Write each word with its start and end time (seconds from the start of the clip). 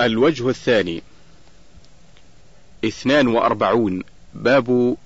الوجه 0.00 0.48
الثاني 0.48 1.02
اثنان 2.84 3.26
وأربعون 3.26 4.02
باب 4.34 4.96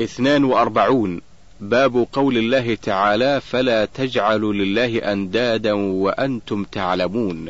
اثنان 0.00 0.44
وأربعون 0.44 1.20
باب 1.60 2.06
قول 2.12 2.36
الله 2.38 2.74
تعالى 2.74 3.40
فلا 3.40 3.84
تجعلوا 3.84 4.52
لله 4.52 5.12
أندادا 5.12 5.72
وأنتم 5.72 6.64
تعلمون 6.64 7.48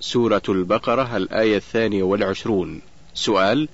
سورة 0.00 0.42
البقرة 0.48 1.16
الآية 1.16 1.56
الثانية 1.56 2.02
والعشرون 2.02 2.80
سؤال 3.14 3.68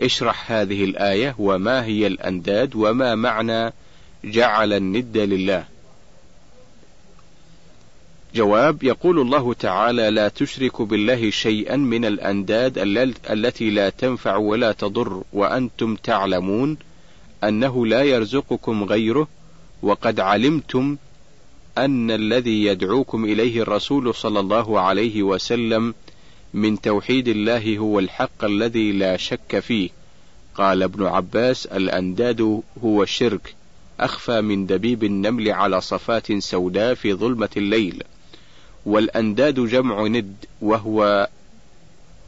اشرح 0.00 0.52
هذه 0.52 0.84
الآية 0.84 1.34
وما 1.38 1.84
هي 1.84 2.06
الأنداد 2.06 2.74
وما 2.76 3.14
معنى 3.14 3.72
جعل 4.24 4.72
الند 4.72 5.16
لله 5.18 5.64
جواب 8.34 8.82
يقول 8.82 9.20
الله 9.20 9.54
تعالى 9.54 10.10
لا 10.10 10.28
تشرك 10.28 10.82
بالله 10.82 11.30
شيئا 11.30 11.76
من 11.76 12.04
الأنداد 12.04 12.78
التي 13.30 13.70
لا 13.70 13.88
تنفع 13.90 14.36
ولا 14.36 14.72
تضر 14.72 15.22
وأنتم 15.32 15.96
تعلمون 15.96 16.76
أنه 17.44 17.86
لا 17.86 18.02
يرزقكم 18.02 18.84
غيره 18.84 19.28
وقد 19.82 20.20
علمتم 20.20 20.96
أن 21.78 22.10
الذي 22.10 22.64
يدعوكم 22.64 23.24
إليه 23.24 23.62
الرسول 23.62 24.14
صلى 24.14 24.40
الله 24.40 24.80
عليه 24.80 25.22
وسلم 25.22 25.94
من 26.54 26.80
توحيد 26.80 27.28
الله 27.28 27.78
هو 27.78 27.98
الحق 27.98 28.44
الذي 28.44 28.92
لا 28.92 29.16
شك 29.16 29.58
فيه 29.58 29.90
قال 30.54 30.82
ابن 30.82 31.06
عباس 31.06 31.66
الأنداد 31.66 32.62
هو 32.84 33.02
الشرك 33.02 33.54
أخفى 34.00 34.40
من 34.40 34.66
دبيب 34.66 35.04
النمل 35.04 35.50
على 35.52 35.80
صفات 35.80 36.32
سوداء 36.38 36.94
في 36.94 37.12
ظلمة 37.14 37.48
الليل 37.56 38.02
والأنداد 38.86 39.60
جمع 39.60 40.02
ند 40.06 40.34
وهو 40.62 41.28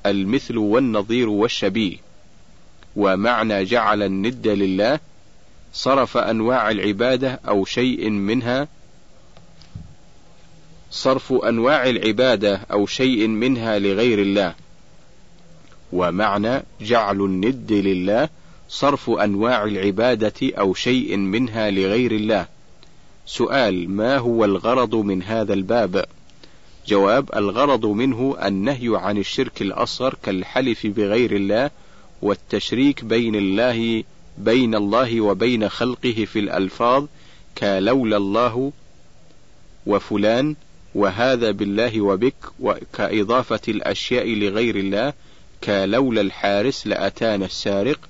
المثل 0.06 0.56
والنظير 0.58 1.28
والشبيه 1.28 1.96
ومعنى 2.96 3.64
جعل 3.64 4.02
الند 4.02 4.48
لله 4.48 4.98
صرف 5.72 6.16
أنواع 6.16 6.70
العبادة 6.70 7.40
أو 7.48 7.64
شيء 7.64 8.10
منها 8.10 8.68
صرف 10.90 11.32
أنواع 11.32 11.88
العبادة 11.90 12.56
أو 12.72 12.86
شيء 12.86 13.26
منها 13.28 13.78
لغير 13.78 14.18
الله 14.18 14.54
ومعنى 15.92 16.62
جعل 16.80 17.20
الند 17.20 17.72
لله 17.72 18.28
صرف 18.68 19.10
أنواع 19.10 19.64
العبادة 19.64 20.32
أو 20.42 20.74
شيء 20.74 21.16
منها 21.16 21.70
لغير 21.70 22.12
الله 22.12 22.46
سؤال 23.26 23.90
ما 23.90 24.18
هو 24.18 24.44
الغرض 24.44 24.94
من 24.94 25.22
هذا 25.22 25.54
الباب؟ 25.54 26.04
جواب 26.88 27.30
الغرض 27.36 27.86
منه 27.86 28.36
النهي 28.44 28.88
عن 28.98 29.18
الشرك 29.18 29.62
الأصغر 29.62 30.14
كالحلف 30.22 30.86
بغير 30.86 31.36
الله 31.36 31.70
والتشريك 32.22 33.04
بين 33.04 33.34
الله 33.36 34.04
بين 34.38 34.74
الله 34.74 35.20
وبين 35.20 35.68
خلقه 35.68 36.24
في 36.32 36.38
الألفاظ 36.38 37.04
كلولا 37.58 38.16
الله 38.16 38.72
وفلان 39.86 40.56
وهذا 40.94 41.50
بالله 41.50 42.00
وبك 42.00 42.34
وكإضافة 42.60 43.60
الأشياء 43.68 44.28
لغير 44.28 44.76
الله 44.76 45.12
كلولا 45.64 46.20
الحارس 46.20 46.86
لأتانا 46.86 47.44
السارق 47.46 48.00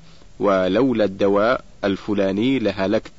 ولولا 0.40 1.04
الدواء 1.04 1.64
الفلاني 1.84 2.58
لهلكت 2.58 3.12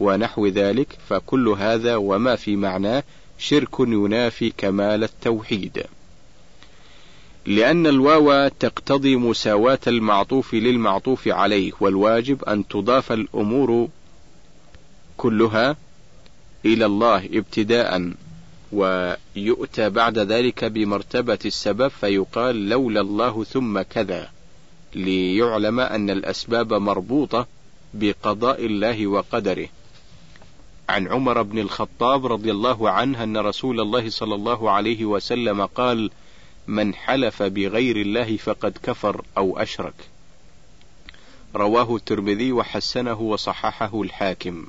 ونحو 0.00 0.46
ذلك 0.46 0.98
فكل 1.08 1.48
هذا 1.48 1.96
وما 1.96 2.36
في 2.36 2.56
معناه 2.56 3.02
شرك 3.48 3.80
ينافي 3.80 4.50
كمال 4.58 5.04
التوحيد 5.04 5.84
لأن 7.46 7.86
الواو 7.86 8.48
تقتضي 8.48 9.16
مساواة 9.16 9.78
المعطوف 9.86 10.54
للمعطوف 10.54 11.28
عليه 11.28 11.72
والواجب 11.80 12.44
أن 12.44 12.68
تضاف 12.68 13.12
الأمور 13.12 13.88
كلها 15.16 15.76
إلى 16.64 16.86
الله 16.86 17.24
ابتداء 17.32 18.12
ويؤتى 18.72 19.90
بعد 19.90 20.18
ذلك 20.18 20.64
بمرتبة 20.64 21.38
السبب 21.46 21.88
فيقال 21.88 22.68
لولا 22.68 23.00
الله 23.00 23.44
ثم 23.44 23.82
كذا 23.82 24.30
ليعلم 24.94 25.80
أن 25.80 26.10
الأسباب 26.10 26.72
مربوطة 26.72 27.46
بقضاء 27.94 28.66
الله 28.66 29.06
وقدره 29.06 29.68
عن 30.88 31.08
عمر 31.08 31.42
بن 31.42 31.58
الخطاب 31.58 32.26
رضي 32.26 32.50
الله 32.50 32.90
عنه 32.90 33.22
أن 33.22 33.36
رسول 33.36 33.80
الله 33.80 34.10
صلى 34.10 34.34
الله 34.34 34.70
عليه 34.70 35.04
وسلم 35.04 35.66
قال: 35.66 36.10
من 36.66 36.94
حلف 36.94 37.42
بغير 37.42 37.96
الله 37.96 38.36
فقد 38.36 38.78
كفر 38.82 39.24
أو 39.38 39.58
أشرك. 39.58 39.94
رواه 41.56 41.96
الترمذي 41.96 42.52
وحسنه 42.52 43.20
وصححه 43.20 44.02
الحاكم. 44.02 44.66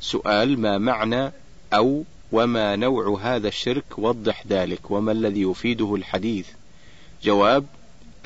سؤال 0.00 0.60
ما 0.60 0.78
معنى 0.78 1.32
أو 1.72 2.04
وما 2.32 2.76
نوع 2.76 3.18
هذا 3.22 3.48
الشرك 3.48 3.98
وضح 3.98 4.46
ذلك 4.46 4.90
وما 4.90 5.12
الذي 5.12 5.42
يفيده 5.42 5.94
الحديث 5.94 6.48
جواب 7.22 7.66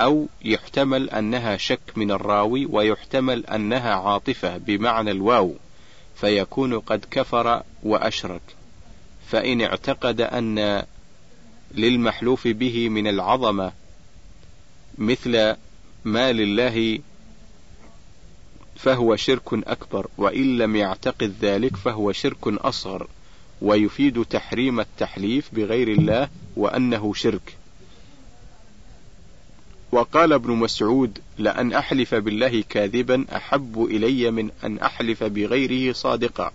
أو 0.01 0.27
يحتمل 0.45 1.09
أنها 1.09 1.57
شك 1.57 1.79
من 1.95 2.11
الراوي 2.11 2.65
ويحتمل 2.65 3.45
أنها 3.45 3.93
عاطفة 3.93 4.57
بمعنى 4.57 5.11
الواو 5.11 5.53
فيكون 6.21 6.79
قد 6.79 7.05
كفر 7.11 7.63
وأشرك 7.83 8.41
فإن 9.27 9.61
اعتقد 9.61 10.21
أن 10.21 10.83
للمحلوف 11.75 12.47
به 12.47 12.89
من 12.89 13.07
العظمة 13.07 13.71
مثل 14.97 15.55
ما 16.05 16.31
لله 16.33 16.99
فهو 18.75 19.15
شرك 19.15 19.53
أكبر 19.53 20.07
وإن 20.17 20.57
لم 20.57 20.75
يعتقد 20.75 21.35
ذلك 21.41 21.75
فهو 21.75 22.11
شرك 22.11 22.47
أصغر 22.47 23.07
ويفيد 23.61 24.25
تحريم 24.25 24.79
التحليف 24.79 25.49
بغير 25.55 25.87
الله 25.87 26.29
وأنه 26.55 27.13
شرك 27.13 27.56
وقال 29.91 30.33
ابن 30.33 30.51
مسعود: 30.53 31.19
لأن 31.37 31.73
أحلف 31.73 32.15
بالله 32.15 32.63
كاذبا 32.69 33.25
أحب 33.35 33.85
إلي 33.89 34.31
من 34.31 34.49
أن 34.63 34.77
أحلف 34.79 35.23
بغيره 35.23 35.93
صادقا. 35.93 36.51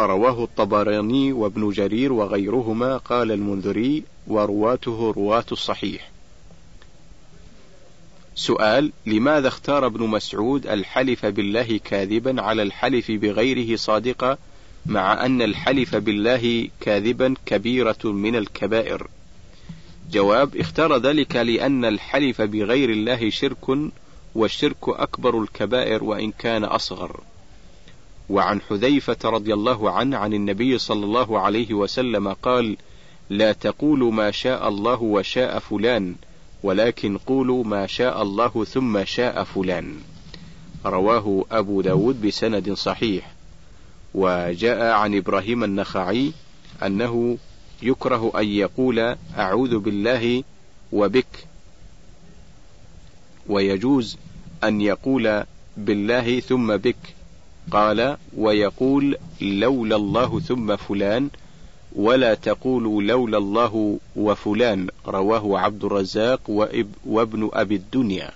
رواه 0.00 0.44
الطبراني 0.44 1.32
وابن 1.32 1.70
جرير 1.70 2.12
وغيرهما 2.12 2.96
قال 2.96 3.32
المنذري 3.32 4.02
ورواته 4.26 5.12
رواة 5.16 5.44
الصحيح. 5.52 6.10
سؤال: 8.34 8.92
لماذا 9.06 9.48
اختار 9.48 9.86
ابن 9.86 10.06
مسعود 10.06 10.66
الحلف 10.66 11.26
بالله 11.26 11.80
كاذبا 11.84 12.42
على 12.42 12.62
الحلف 12.62 13.10
بغيره 13.10 13.76
صادقا 13.76 14.38
مع 14.86 15.26
أن 15.26 15.42
الحلف 15.42 15.96
بالله 15.96 16.68
كاذبا 16.80 17.34
كبيرة 17.46 17.98
من 18.04 18.36
الكبائر؟ 18.36 19.06
جواب 20.12 20.56
اختار 20.56 20.96
ذلك 21.02 21.36
لأن 21.36 21.84
الحلف 21.84 22.42
بغير 22.42 22.90
الله 22.90 23.30
شرك 23.30 23.78
والشرك 24.34 24.88
أكبر 24.88 25.42
الكبائر 25.42 26.04
وإن 26.04 26.32
كان 26.32 26.64
أصغر 26.64 27.20
وعن 28.30 28.60
حذيفة 28.60 29.16
رضي 29.24 29.54
الله 29.54 29.90
عنه 29.90 30.16
عن 30.16 30.32
النبي 30.34 30.78
صلى 30.78 31.04
الله 31.04 31.40
عليه 31.40 31.74
وسلم 31.74 32.28
قال 32.32 32.76
لا 33.30 33.52
تقولوا 33.52 34.12
ما 34.12 34.30
شاء 34.30 34.68
الله 34.68 35.02
وشاء 35.02 35.58
فلان 35.58 36.14
ولكن 36.62 37.18
قولوا 37.18 37.64
ما 37.64 37.86
شاء 37.86 38.22
الله 38.22 38.64
ثم 38.64 39.04
شاء 39.04 39.44
فلان 39.44 39.96
رواه 40.86 41.44
أبو 41.50 41.80
داود 41.80 42.22
بسند 42.26 42.72
صحيح 42.72 43.30
وجاء 44.14 44.90
عن 44.92 45.14
إبراهيم 45.16 45.64
النخعي 45.64 46.32
أنه 46.86 47.38
يكره 47.82 48.30
أن 48.36 48.44
يقول 48.44 49.16
أعوذ 49.38 49.78
بالله 49.78 50.44
وبك 50.92 51.46
ويجوز 53.48 54.16
أن 54.64 54.80
يقول 54.80 55.44
بالله 55.76 56.40
ثم 56.40 56.76
بك 56.76 57.14
قال 57.70 58.16
ويقول 58.36 59.16
لولا 59.40 59.96
الله 59.96 60.40
ثم 60.40 60.76
فلان 60.76 61.30
ولا 61.96 62.34
تقولوا 62.34 63.02
لولا 63.02 63.38
الله 63.38 63.98
وفلان 64.16 64.88
رواه 65.06 65.58
عبد 65.58 65.84
الرزاق 65.84 66.40
وابن 67.06 67.50
أبي 67.52 67.74
الدنيا 67.76 68.30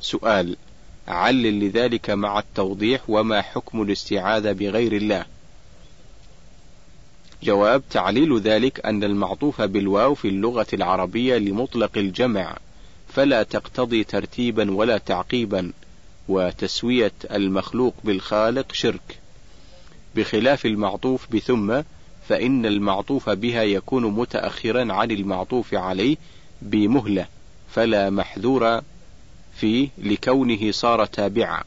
سؤال 0.00 0.56
علل 1.08 1.66
لذلك 1.68 2.10
مع 2.10 2.38
التوضيح 2.38 3.00
وما 3.10 3.42
حكم 3.42 3.82
الاستعاذة 3.82 4.52
بغير 4.52 4.92
الله 4.96 5.24
جواب 7.42 7.82
تعليل 7.90 8.40
ذلك 8.40 8.86
أن 8.86 9.04
المعطوف 9.04 9.62
بالواو 9.62 10.14
في 10.14 10.28
اللغة 10.28 10.66
العربية 10.72 11.36
لمطلق 11.38 11.90
الجمع 11.96 12.56
فلا 13.08 13.42
تقتضي 13.42 14.04
ترتيبا 14.04 14.70
ولا 14.72 14.98
تعقيبا 14.98 15.72
وتسوية 16.28 17.12
المخلوق 17.30 17.94
بالخالق 18.04 18.72
شرك 18.72 19.18
بخلاف 20.16 20.66
المعطوف 20.66 21.26
بثم 21.32 21.80
فإن 22.28 22.66
المعطوف 22.66 23.30
بها 23.30 23.62
يكون 23.62 24.04
متأخرا 24.06 24.92
عن 24.92 25.10
المعطوف 25.10 25.74
عليه 25.74 26.16
بمهلة 26.62 27.26
فلا 27.70 28.10
محذور 28.10 28.80
فيه 29.56 29.88
لكونه 29.98 30.70
صار 30.70 31.04
تابعا 31.04 31.62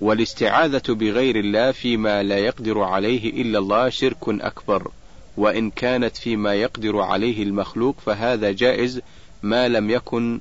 والاستعاذة 0.00 0.82
بغير 0.92 1.36
الله 1.36 1.72
فيما 1.72 2.22
لا 2.22 2.38
يقدر 2.38 2.80
عليه 2.80 3.42
إلا 3.42 3.58
الله 3.58 3.88
شرك 3.88 4.28
أكبر، 4.28 4.90
وإن 5.36 5.70
كانت 5.70 6.16
فيما 6.16 6.54
يقدر 6.54 7.00
عليه 7.00 7.42
المخلوق 7.42 7.96
فهذا 8.06 8.52
جائز 8.52 9.00
ما 9.42 9.68
لم 9.68 9.90
يكن 9.90 10.40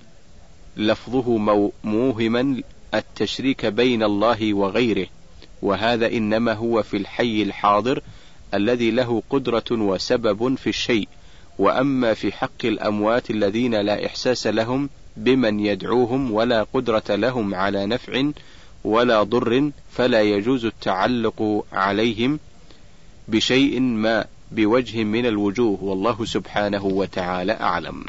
لفظه 0.78 1.38
موهما 1.84 2.62
التشريك 2.94 3.66
بين 3.66 4.04
الله 4.04 4.54
وغيره، 4.54 5.08
وهذا 5.62 6.08
إنما 6.08 6.54
هو 6.54 6.84
في 6.84 6.98
الحي 6.98 7.42
الحاضر 7.44 8.02
الذي 8.54 8.92
له 8.92 9.24
قدرة 9.30 9.66
وسبب 9.72 10.56
في 10.56 10.68
الشيء، 10.68 11.08
وأما 11.60 12.14
في 12.14 12.32
حق 12.32 12.66
الأموات 12.66 13.30
الذين 13.30 13.76
لا 13.76 14.06
إحساس 14.06 14.48
لهم 14.48 14.90
بمن 15.18 15.60
يدعوهم 15.60 16.32
ولا 16.32 16.64
قدرة 16.74 17.04
لهم 17.10 17.56
على 17.56 17.86
نفع 17.86 18.22
ولا 18.88 19.24
ضر 19.24 19.72
فلا 19.92 20.22
يجوز 20.22 20.66
التعلق 20.66 21.66
عليهم 21.74 22.40
بشيء 23.28 23.80
ما 23.80 24.26
بوجه 24.52 25.04
من 25.04 25.26
الوجوه 25.26 25.84
والله 25.84 26.26
سبحانه 26.26 26.86
وتعالى 26.86 27.52
أعلم 27.54 28.06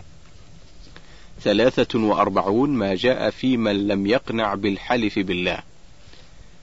ثلاثة 1.42 1.98
وأربعون 2.00 2.70
ما 2.70 2.94
جاء 2.94 3.30
في 3.30 3.56
من 3.56 3.88
لم 3.88 4.06
يقنع 4.06 4.54
بالحلف 4.54 5.18
بالله 5.18 5.58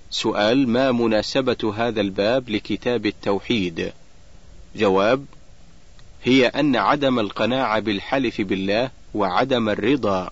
سؤال 0.10 0.70
ما 0.70 0.92
مناسبة 0.92 1.74
هذا 1.78 2.02
الباب 2.02 2.50
لكتاب 2.50 3.06
التوحيد 3.06 3.94
جواب 4.76 5.26
هي 6.24 6.48
أن 6.48 6.76
عدم 6.76 7.20
القناعة 7.20 7.80
بالحلف 7.80 8.42
بالله 8.42 8.90
وعدم 9.14 9.70
الرضا 9.70 10.30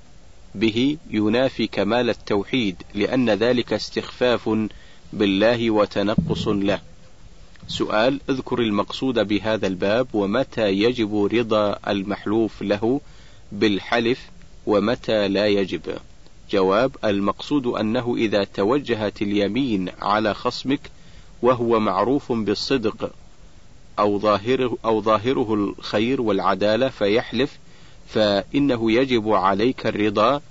به 0.55 0.97
ينافي 1.11 1.67
كمال 1.67 2.09
التوحيد 2.09 2.75
لأن 2.95 3.29
ذلك 3.29 3.73
استخفاف 3.73 4.57
بالله 5.13 5.71
وتنقص 5.71 6.47
له. 6.47 6.81
سؤال 7.67 8.19
اذكر 8.29 8.59
المقصود 8.59 9.19
بهذا 9.19 9.67
الباب 9.67 10.07
ومتى 10.13 10.69
يجب 10.71 11.29
رضا 11.33 11.79
المحلوف 11.87 12.61
له 12.63 13.01
بالحلف 13.51 14.29
ومتى 14.65 15.27
لا 15.27 15.47
يجب. 15.47 15.81
جواب 16.51 16.95
المقصود 17.03 17.67
أنه 17.67 18.15
إذا 18.17 18.43
توجهت 18.43 19.21
اليمين 19.21 19.89
على 20.01 20.33
خصمك 20.33 20.79
وهو 21.41 21.79
معروف 21.79 22.31
بالصدق 22.31 23.11
أو 23.99 24.19
ظاهره 24.19 24.77
أو 24.85 25.01
ظاهره 25.01 25.53
الخير 25.53 26.21
والعدالة 26.21 26.89
فيحلف 26.89 27.57
فإنه 28.13 28.91
يجب 28.91 29.29
عليك 29.31 29.87
الرضا 29.87 30.41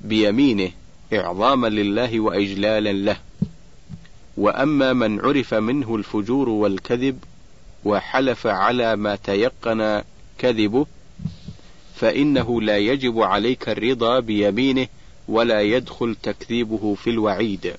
بيمينه 0.00 0.70
إعظاما 1.12 1.66
لله 1.66 2.20
وإجلالا 2.20 2.92
له 2.92 3.16
وأما 4.36 4.92
من 4.92 5.20
عرف 5.20 5.54
منه 5.54 5.96
الفجور 5.96 6.48
والكذب 6.48 7.18
وحلف 7.84 8.46
على 8.46 8.96
ما 8.96 9.16
تيقن 9.16 10.02
كذبه 10.38 10.86
فإنه 11.96 12.60
لا 12.62 12.78
يجب 12.78 13.18
عليك 13.20 13.68
الرضا 13.68 14.20
بيمينه 14.20 14.86
ولا 15.28 15.60
يدخل 15.62 16.16
تكذيبه 16.22 16.94
في 16.94 17.10
الوعيد. 17.10 17.74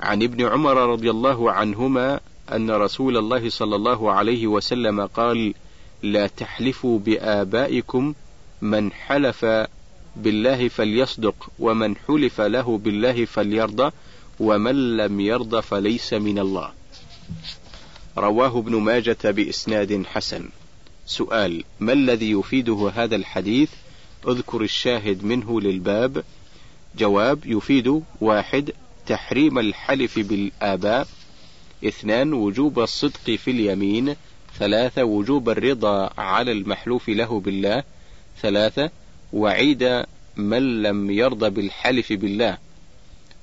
عن 0.00 0.22
ابن 0.22 0.44
عمر 0.44 0.76
رضي 0.76 1.10
الله 1.10 1.52
عنهما 1.52 2.20
أن 2.52 2.70
رسول 2.70 3.16
الله 3.16 3.50
صلى 3.50 3.76
الله 3.76 4.12
عليه 4.12 4.46
وسلم 4.46 5.06
قال: 5.06 5.54
لا 6.02 6.26
تحلفوا 6.26 6.98
بآبائكم 6.98 8.14
من 8.62 8.92
حلف 8.92 9.46
بالله 10.16 10.68
فليصدق 10.68 11.50
ومن 11.58 11.96
حلف 11.96 12.40
له 12.40 12.78
بالله 12.78 13.24
فليرضى 13.24 13.92
ومن 14.40 14.96
لم 14.96 15.20
يرضى 15.20 15.62
فليس 15.62 16.12
من 16.14 16.38
الله 16.38 16.70
رواه 18.18 18.58
ابن 18.58 18.76
ماجة 18.80 19.16
بإسناد 19.24 20.02
حسن 20.06 20.48
سؤال 21.06 21.64
ما 21.80 21.92
الذي 21.92 22.30
يفيده 22.30 22.92
هذا 22.94 23.16
الحديث 23.16 23.70
اذكر 24.28 24.62
الشاهد 24.62 25.24
منه 25.24 25.60
للباب 25.60 26.24
جواب 26.98 27.38
يفيد 27.46 28.02
واحد 28.20 28.72
تحريم 29.06 29.58
الحلف 29.58 30.18
بالآباء 30.18 31.06
اثنان 31.84 32.32
وجوب 32.32 32.78
الصدق 32.80 33.30
في 33.30 33.50
اليمين 33.50 34.16
ثلاثة 34.58 35.04
وجوب 35.04 35.50
الرضا 35.50 36.10
على 36.18 36.52
المحلوف 36.52 37.08
له 37.08 37.40
بالله 37.40 37.82
ثلاثة 38.42 38.90
وعيد 39.32 40.04
من 40.36 40.82
لم 40.82 41.10
يرضى 41.10 41.50
بالحلف 41.50 42.12
بالله 42.12 42.58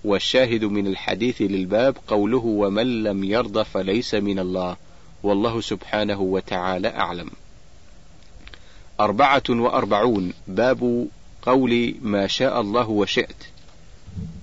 والشاهد 0.04 0.64
من 0.66 0.88
الحديث 0.88 1.42
للباب 1.42 1.98
قوله 2.08 2.44
ومن 2.46 3.04
لم 3.04 3.24
يرضى 3.24 3.64
فليس 3.64 4.16
من 4.16 4.40
الله 4.40 4.76
والله 5.24 5.62
سبحانه 5.62 6.22
وتعالى 6.22 6.88
أعلم 6.88 7.30
أربعة 9.00 9.44
وأربعون 9.50 10.34
باب 10.48 11.08
قول 11.42 11.96
ما 12.02 12.28
شاء 12.28 12.62
الله 12.62 12.90
وشئت 12.90 13.36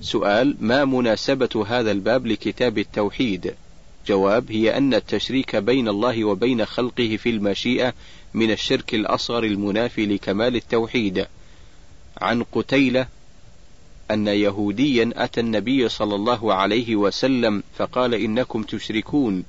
سؤال 0.00 0.56
ما 0.60 0.84
مناسبة 0.84 1.64
هذا 1.68 1.90
الباب 1.90 2.26
لكتاب 2.26 2.78
التوحيد؟ 2.78 3.54
جواب 4.06 4.52
هي 4.52 4.76
أن 4.76 4.94
التشريك 4.94 5.56
بين 5.56 5.88
الله 5.88 6.24
وبين 6.24 6.66
خلقه 6.66 7.16
في 7.16 7.30
المشيئة 7.30 7.92
من 8.34 8.50
الشرك 8.50 8.94
الأصغر 8.94 9.44
المنافي 9.44 10.06
لكمال 10.06 10.56
التوحيد 10.56 11.26
عن 12.20 12.42
قتيلة 12.42 13.06
أن 14.10 14.26
يهوديا 14.26 15.10
أتى 15.16 15.40
النبي 15.40 15.88
صلى 15.88 16.14
الله 16.14 16.54
عليه 16.54 16.96
وسلم 16.96 17.62
فقال 17.78 18.14
إنكم 18.14 18.62
تشركون 18.62 19.44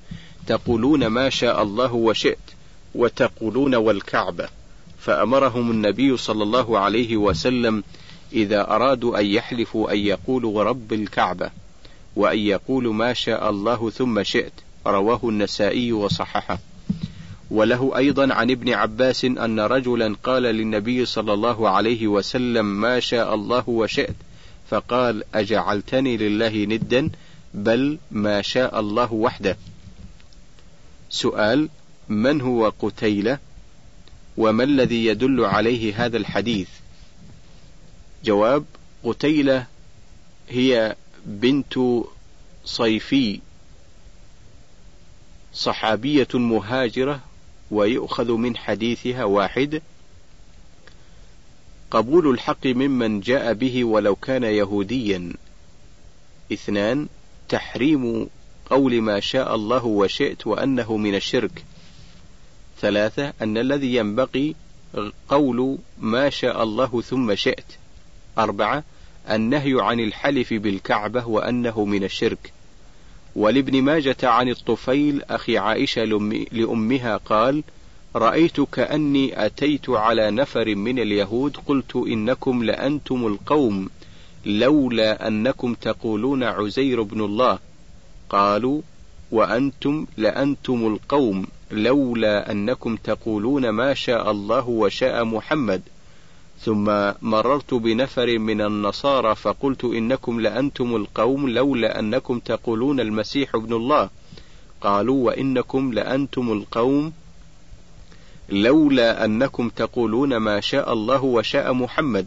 تقولون 0.48 1.08
ما 1.08 1.30
شاء 1.30 1.62
الله 1.64 1.94
وشئت 1.94 2.38
وتقولون 2.96 3.76
والكعبة 3.76 4.50
فأمرهم 5.00 5.72
النبي 5.72 6.18
صلى 6.18 6.44
الله 6.44 6.80
عليه 6.80 7.18
وسلم 7.18 7.84
إذا 8.34 8.62
أرادوا 8.76 9.20
أن 9.20 9.26
يحلفوا 9.26 9.92
أن 9.94 9.98
يقولوا 9.98 10.64
رب 10.64 10.94
الكعبة 10.94 11.50
وأن 12.15 12.39
يقول 12.39 12.88
ما 12.93 13.13
شاء 13.13 13.50
الله 13.50 13.89
ثم 13.89 14.24
شئت 14.24 14.53
رواه 14.86 15.20
النسائي 15.29 15.91
وصححه 15.93 16.60
وله 17.51 17.98
أيضا 17.98 18.34
عن 18.34 18.51
ابن 18.51 18.74
عباس 18.74 19.25
أن 19.25 19.60
رجلا 19.60 20.15
قال 20.24 20.43
للنبي 20.43 21.05
صلى 21.05 21.34
الله 21.34 21.70
عليه 21.70 22.08
وسلم 22.08 22.65
ما 22.65 23.00
شاء 23.00 23.36
الله 23.36 23.63
وشئت 23.70 24.15
فقال 24.70 25.24
أجعلتني 25.36 26.17
لله 26.17 26.55
ندا 26.70 27.10
بل 27.53 27.98
ما 28.12 28.41
شاء 28.41 28.79
الله 28.79 29.13
وحده 29.13 29.58
سؤال 31.10 31.70
من 32.10 32.41
هو 32.41 32.74
قتيلة 32.82 33.39
وما 34.38 34.63
الذي 34.63 35.05
يدل 35.05 35.46
عليه 35.46 36.05
هذا 36.05 36.17
الحديث 36.17 36.70
جواب 38.24 38.63
قتيلة 39.03 39.65
هي 40.50 40.96
بنت 41.25 41.80
صيفي 42.65 43.39
صحابية 45.53 46.27
مهاجرة 46.34 47.20
ويؤخذ 47.72 48.32
من 48.32 48.58
حديثها 48.58 49.24
واحد 49.24 49.82
قبول 51.92 52.27
الحق 52.30 52.68
ممن 52.68 53.20
جاء 53.22 53.53
به 53.53 53.84
ولو 53.84 54.15
كان 54.15 54.44
يهوديا 54.44 55.34
اثنان 56.53 57.08
تحريم 57.50 58.27
قول 58.70 59.01
ما 59.01 59.20
شاء 59.20 59.56
الله 59.56 59.86
وشئت 59.86 60.48
وأنه 60.48 60.98
من 60.98 61.15
الشرك 61.15 61.63
ثلاثة 62.82 63.34
أن 63.42 63.58
الذي 63.58 63.96
ينبغي 63.96 64.56
قول 65.30 65.77
ما 66.00 66.30
شاء 66.30 66.63
الله 66.63 67.01
ثم 67.01 67.36
شئت 67.36 67.65
أربعة 68.38 68.84
النهي 69.32 69.75
عن 69.82 70.00
الحلف 70.00 70.53
بالكعبة 70.53 71.27
وأنه 71.27 71.86
من 71.86 72.03
الشرك 72.03 72.53
ولابن 73.36 73.82
ماجة 73.82 74.18
عن 74.24 74.50
الطفيل 74.50 75.22
أخي 75.30 75.58
عائشة 75.58 76.03
لأمها 76.51 77.18
قال 77.18 77.63
رأيت 78.15 78.62
كأني 78.62 79.46
أتيت 79.46 79.89
على 79.89 80.32
نفر 80.32 80.75
من 80.75 81.00
اليهود 81.00 81.58
قلت 81.65 81.96
إنكم 81.96 82.63
لأنتم 82.63 83.27
القوم 83.27 83.89
لولا 84.46 85.27
أنكم 85.27 85.74
تقولون 85.74 86.44
عزير 86.44 87.01
بن 87.01 87.22
الله 87.25 87.60
قالوا 88.30 88.82
وأنتم 89.32 90.06
لأنتم 90.18 90.88
القوم 90.88 91.48
لولا 91.72 92.51
أنكم 92.51 92.96
تقولون 92.96 93.70
ما 93.70 93.94
شاء 93.94 94.32
الله 94.32 94.70
وشاء 94.70 95.25
محمد 95.25 95.82
ثم 96.62 97.12
مررت 97.22 97.74
بنفر 97.74 98.39
من 98.39 98.62
النصارى 98.62 99.36
فقلت 99.36 99.83
إنكم 99.86 100.39
لأنتم 100.41 100.95
القوم 100.95 101.50
لولا 101.50 102.00
أنكم 102.00 102.39
تقولون 102.39 103.00
المسيح 103.00 103.55
ابن 103.55 103.74
الله 103.75 104.10
قالوا 104.81 105.25
وإنكم 105.25 105.93
لأنتم 105.93 106.51
القوم 106.51 107.13
لولا 108.50 109.25
أنكم 109.25 109.69
تقولون 109.69 110.38
ما 110.38 110.60
شاء 110.62 110.93
الله 110.93 111.24
وشاء 111.24 111.74
محمد 111.74 112.25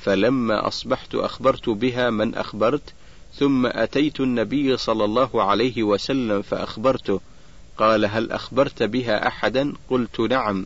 فلما 0.00 0.68
أصبحت 0.68 1.14
أخبرت 1.14 1.68
بها 1.68 2.10
من 2.10 2.34
أخبرت 2.34 2.94
ثم 3.34 3.66
أتيت 3.66 4.20
النبي 4.20 4.76
صلى 4.76 5.04
الله 5.04 5.42
عليه 5.42 5.82
وسلم 5.82 6.42
فأخبرته 6.42 7.20
قال 7.76 8.04
هل 8.04 8.32
أخبرت 8.32 8.82
بها 8.82 9.28
أحدا 9.28 9.72
قلت 9.90 10.20
نعم 10.20 10.64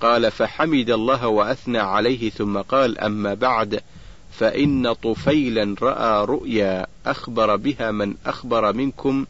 قال 0.00 0.30
فحمد 0.30 0.90
الله 0.90 1.26
وأثنى 1.28 1.78
عليه 1.78 2.30
ثم 2.30 2.58
قال 2.58 2.98
أما 2.98 3.34
بعد 3.34 3.80
فإن 4.32 4.92
طفيلا 4.92 5.74
رأى 5.82 6.24
رؤيا 6.24 6.86
أخبر 7.06 7.56
بها 7.56 7.90
من 7.90 8.14
أخبر 8.26 8.72
منكم 8.72 9.26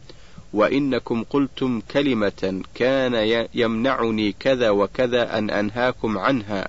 وإنكم 0.53 1.23
قلتم 1.29 1.81
كلمة 1.91 2.61
كان 2.75 3.45
يمنعني 3.53 4.31
كذا 4.39 4.69
وكذا 4.69 5.37
أن 5.37 5.49
أنهاكم 5.49 6.17
عنها 6.17 6.67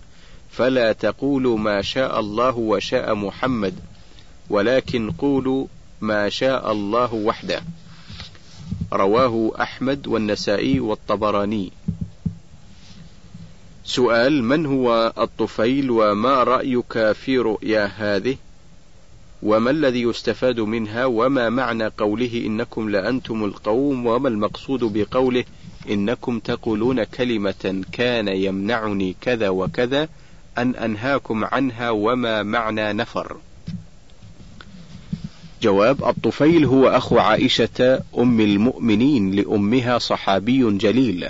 فلا 0.50 0.92
تقولوا 0.92 1.58
ما 1.58 1.82
شاء 1.82 2.20
الله 2.20 2.56
وشاء 2.56 3.14
محمد 3.14 3.74
ولكن 4.50 5.10
قولوا 5.10 5.66
ما 6.00 6.28
شاء 6.28 6.72
الله 6.72 7.14
وحده 7.14 7.62
رواه 8.92 9.52
أحمد 9.62 10.06
والنسائي 10.06 10.80
والطبراني 10.80 11.72
سؤال 13.88 14.44
من 14.44 14.66
هو 14.66 15.12
الطفيل 15.18 15.90
وما 15.90 16.42
رأيك 16.44 17.12
في 17.12 17.38
رؤيا 17.38 17.90
هذه 17.96 18.36
وما 19.42 19.70
الذي 19.70 20.02
يستفاد 20.02 20.60
منها 20.60 21.04
وما 21.04 21.48
معنى 21.50 21.86
قوله 21.86 22.42
إنكم 22.46 22.90
لأنتم 22.90 23.44
القوم 23.44 24.06
وما 24.06 24.28
المقصود 24.28 24.80
بقوله 24.84 25.44
إنكم 25.90 26.38
تقولون 26.38 27.04
كلمة 27.04 27.82
كان 27.92 28.28
يمنعني 28.28 29.16
كذا 29.20 29.48
وكذا 29.48 30.08
أن 30.58 30.74
أنهاكم 30.74 31.44
عنها 31.44 31.90
وما 31.90 32.42
معنى 32.42 32.92
نفر 32.92 33.36
جواب 35.62 36.04
الطفيل 36.04 36.64
هو 36.64 36.88
أخو 36.88 37.18
عائشة 37.18 38.02
أم 38.18 38.40
المؤمنين 38.40 39.30
لأمها 39.30 39.98
صحابي 39.98 40.76
جليل 40.78 41.28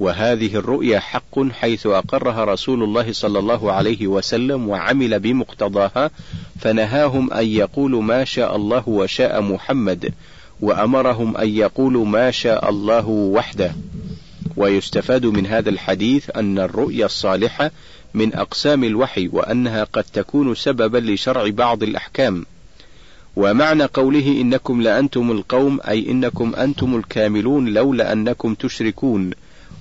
وهذه 0.00 0.54
الرؤيا 0.56 1.00
حق 1.00 1.46
حيث 1.60 1.86
أقرها 1.86 2.44
رسول 2.44 2.82
الله 2.84 3.12
صلى 3.12 3.38
الله 3.38 3.72
عليه 3.72 4.06
وسلم 4.06 4.68
وعمل 4.68 5.18
بمقتضاها 5.18 6.10
فنهاهم 6.60 7.32
أن 7.32 7.46
يقولوا 7.46 8.02
ما 8.02 8.24
شاء 8.24 8.56
الله 8.56 8.82
وشاء 8.88 9.40
محمد 9.42 10.12
وأمرهم 10.60 11.36
أن 11.36 11.48
يقولوا 11.48 12.04
ما 12.04 12.30
شاء 12.30 12.70
الله 12.70 13.06
وحده 13.08 13.72
ويستفاد 14.56 15.26
من 15.26 15.46
هذا 15.46 15.70
الحديث 15.70 16.30
أن 16.36 16.58
الرؤيا 16.58 17.06
الصالحة 17.06 17.70
من 18.14 18.34
أقسام 18.34 18.84
الوحي 18.84 19.28
وأنها 19.32 19.84
قد 19.84 20.04
تكون 20.12 20.54
سببا 20.54 20.98
لشرع 20.98 21.50
بعض 21.50 21.82
الأحكام 21.82 22.46
ومعنى 23.36 23.84
قوله 23.84 24.26
إنكم 24.40 24.82
لأنتم 24.82 25.30
القوم 25.30 25.80
أي 25.88 26.10
إنكم 26.10 26.54
أنتم 26.54 26.96
الكاملون 26.96 27.68
لولا 27.68 28.12
أنكم 28.12 28.54
تشركون 28.54 29.30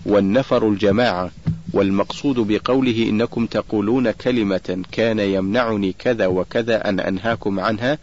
والنفر 0.06 0.68
الجماعة 0.68 1.32
والمقصود 1.74 2.36
بقوله 2.40 3.10
إنكم 3.10 3.46
تقولون 3.46 4.12
كلمة 4.12 4.84
كان 4.92 5.20
يمنعني 5.20 5.94
كذا 6.00 6.28
وكذا 6.28 6.90
أن 6.90 7.00
أنهاكم 7.00 7.60
عنها 7.60 7.98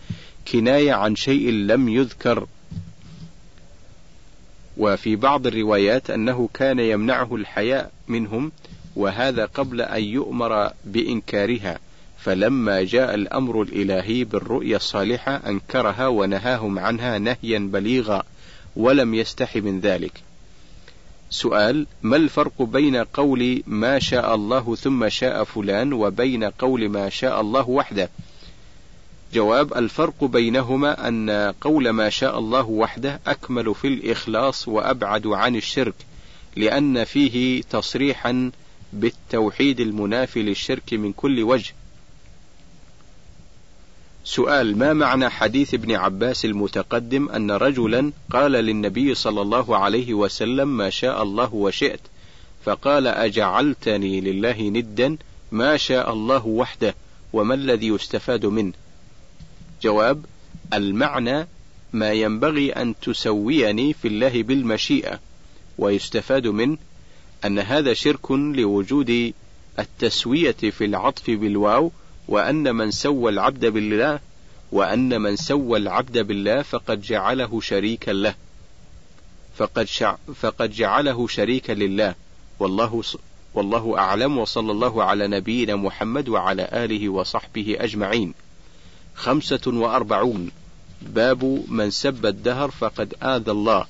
كناية 0.52 0.92
عن 0.92 1.16
شيء 1.16 1.50
لم 1.50 1.88
يذكر 1.88 2.46
وفي 4.76 5.16
بعض 5.16 5.46
الروايات 5.46 6.10
أنه 6.10 6.48
كان 6.54 6.78
يمنعه 6.78 7.34
الحياء 7.36 7.90
منهم 8.08 8.52
وهذا 8.96 9.44
قبل 9.44 9.80
أن 9.80 10.02
يؤمر 10.04 10.70
بإنكارها 10.84 11.78
فلما 12.18 12.82
جاء 12.82 13.14
الأمر 13.14 13.62
الإلهي 13.62 14.24
بالرؤيا 14.24 14.76
الصالحة 14.76 15.32
أنكرها 15.46 16.06
ونهاهم 16.08 16.78
عنها 16.78 17.18
نهيا 17.18 17.58
بليغا 17.58 18.22
ولم 18.76 19.14
يستح 19.14 19.56
من 19.56 19.80
ذلك 19.80 20.12
سؤال 21.42 21.86
ما 22.02 22.16
الفرق 22.16 22.62
بين 22.62 22.96
قول 22.96 23.62
ما 23.66 23.98
شاء 23.98 24.34
الله 24.34 24.74
ثم 24.76 25.08
شاء 25.08 25.44
فلان 25.44 25.92
وبين 25.92 26.44
قول 26.44 26.88
ما 26.88 27.08
شاء 27.08 27.40
الله 27.40 27.70
وحده 27.70 28.10
جواب 29.34 29.74
الفرق 29.74 30.24
بينهما 30.24 31.08
أن 31.08 31.30
قول 31.60 31.90
ما 31.90 32.08
شاء 32.10 32.38
الله 32.38 32.64
وحده 32.64 33.20
أكمل 33.26 33.74
في 33.74 33.88
الإخلاص 33.88 34.68
وأبعد 34.68 35.26
عن 35.26 35.56
الشرك 35.56 35.94
لأن 36.56 37.04
فيه 37.04 37.62
تصريحا 37.62 38.50
بالتوحيد 38.92 39.80
المنافي 39.80 40.42
للشرك 40.42 40.92
من 40.94 41.12
كل 41.12 41.42
وجه 41.42 41.74
سؤال 44.28 44.78
ما 44.78 44.92
معنى 44.92 45.28
حديث 45.28 45.74
ابن 45.74 45.92
عباس 45.94 46.44
المتقدم 46.44 47.28
أن 47.28 47.50
رجلا 47.50 48.12
قال 48.30 48.52
للنبي 48.52 49.14
صلى 49.14 49.40
الله 49.42 49.76
عليه 49.76 50.14
وسلم 50.14 50.68
ما 50.76 50.90
شاء 50.90 51.22
الله 51.22 51.54
وشئت 51.54 52.00
فقال 52.64 53.06
أجعلتني 53.06 54.20
لله 54.20 54.62
ندا 54.62 55.16
ما 55.52 55.76
شاء 55.76 56.12
الله 56.12 56.46
وحده 56.46 56.94
وما 57.32 57.54
الذي 57.54 57.88
يستفاد 57.88 58.46
منه 58.46 58.72
جواب 59.82 60.24
المعنى 60.74 61.46
ما 61.92 62.12
ينبغي 62.12 62.72
أن 62.72 62.94
تسويني 63.02 63.92
في 63.92 64.08
الله 64.08 64.42
بالمشيئة 64.42 65.20
ويستفاد 65.78 66.46
منه 66.46 66.76
أن 67.44 67.58
هذا 67.58 67.94
شرك 67.94 68.30
لوجود 68.32 69.32
التسوية 69.78 70.52
في 70.52 70.84
العطف 70.84 71.30
بالواو 71.30 71.90
وأن 72.28 72.74
من 72.74 72.90
سوى 72.90 73.30
العبد 73.32 73.64
بالله 73.66 74.20
وأن 74.72 75.20
من 75.20 75.36
سوى 75.36 75.78
العبد 75.78 76.18
بالله 76.18 76.62
فقد 76.62 77.02
جعله 77.02 77.60
شريكا 77.60 78.10
له 78.10 78.34
فقد 79.56 79.84
شع 79.84 80.16
فقد 80.34 80.70
جعله 80.70 81.26
شريكا 81.28 81.72
لله 81.72 82.14
والله 82.58 83.02
والله 83.54 83.98
أعلم 83.98 84.38
وصلى 84.38 84.72
الله 84.72 85.04
على 85.04 85.26
نبينا 85.28 85.76
محمد 85.76 86.28
وعلى 86.28 86.68
آله 86.72 87.08
وصحبه 87.08 87.76
أجمعين 87.80 88.34
خمسة 89.14 89.60
وأربعون 89.66 90.50
باب 91.02 91.62
من 91.68 91.90
سب 91.90 92.26
الدهر 92.26 92.70
فقد 92.70 93.14
آذى 93.22 93.50
الله 93.50 93.86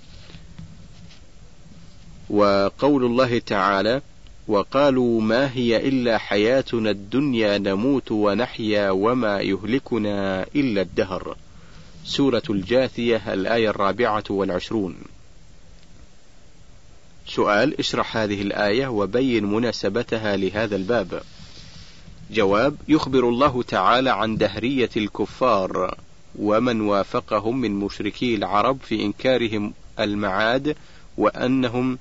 وقول 2.31 3.05
الله 3.05 3.38
تعالى 3.38 4.02
وقالوا 4.49 5.21
ما 5.21 5.50
هي 5.55 5.88
إلا 5.88 6.19
حياتنا 6.19 6.91
الدنيا 6.91 7.59
نموت 7.59 8.12
ونحيا 8.12 8.91
وما 8.91 9.41
يهلكنا 9.41 10.43
إلا 10.57 10.81
الدهر 10.83 11.37
سورة 12.05 12.43
الجاثية 12.50 13.33
الآية 13.35 13.71
الرابعة 13.71 14.25
والعشرون 14.31 14.97
سؤال 17.26 17.79
اشرح 17.79 18.17
هذه 18.17 18.43
الآية 18.43 18.87
وبين 18.87 19.45
مناسبتها 19.45 20.37
لهذا 20.37 20.76
الباب 20.76 21.23
جواب 22.31 22.76
يخبر 22.88 23.29
الله 23.29 23.62
تعالى 23.62 24.11
عن 24.11 24.37
دهرية 24.37 24.91
الكفار 24.97 25.99
ومن 26.38 26.81
وافقهم 26.81 27.61
من 27.61 27.71
مشركي 27.73 28.35
العرب 28.35 28.79
في 28.85 29.03
إنكارهم 29.03 29.73
المعاد 30.00 30.76
وأنهم 31.19 31.99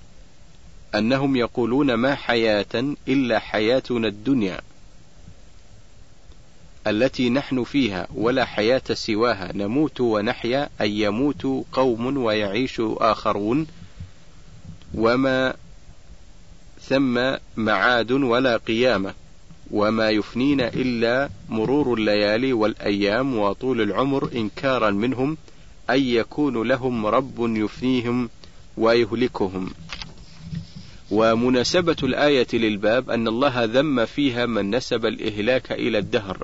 أنهم 0.97 1.35
يقولون 1.35 1.93
ما 1.93 2.15
حياة 2.15 2.95
إلا 3.07 3.39
حياتنا 3.39 4.07
الدنيا 4.07 4.61
التي 6.87 7.29
نحن 7.29 7.63
فيها 7.63 8.07
ولا 8.15 8.45
حياة 8.45 8.81
سواها 8.93 9.51
نموت 9.53 10.01
ونحيا 10.01 10.69
أي 10.81 10.91
يموت 10.99 11.43
قوم 11.71 12.17
ويعيش 12.17 12.77
آخرون 12.81 13.67
وما 14.93 15.53
ثم 16.81 17.19
معاد 17.57 18.11
ولا 18.11 18.57
قيامة 18.57 19.13
وما 19.71 20.09
يفنينا 20.09 20.67
إلا 20.67 21.29
مرور 21.49 21.93
الليالي 21.97 22.53
والأيام 22.53 23.37
وطول 23.37 23.81
العمر 23.81 24.29
إنكارا 24.35 24.91
منهم 24.91 25.37
أن 25.89 25.99
يكون 26.03 26.67
لهم 26.67 27.05
رب 27.05 27.35
يفنيهم 27.55 28.29
ويهلكهم 28.77 29.69
ومناسبة 31.11 31.95
الآية 32.03 32.47
للباب 32.53 33.09
أن 33.09 33.27
الله 33.27 33.63
ذم 33.63 34.05
فيها 34.05 34.45
من 34.45 34.75
نسب 34.75 35.05
الإهلاك 35.05 35.71
إلى 35.71 35.97
الدهر. 35.97 36.37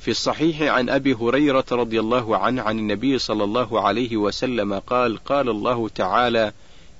في 0.00 0.10
الصحيح 0.10 0.62
عن 0.62 0.88
أبي 0.88 1.14
هريرة 1.14 1.64
رضي 1.72 2.00
الله 2.00 2.36
عنه 2.36 2.62
عن 2.62 2.78
النبي 2.78 3.18
صلى 3.18 3.44
الله 3.44 3.80
عليه 3.80 4.16
وسلم 4.16 4.74
قال: 4.78 5.16
قال 5.16 5.48
الله 5.48 5.88
تعالى: 5.88 6.52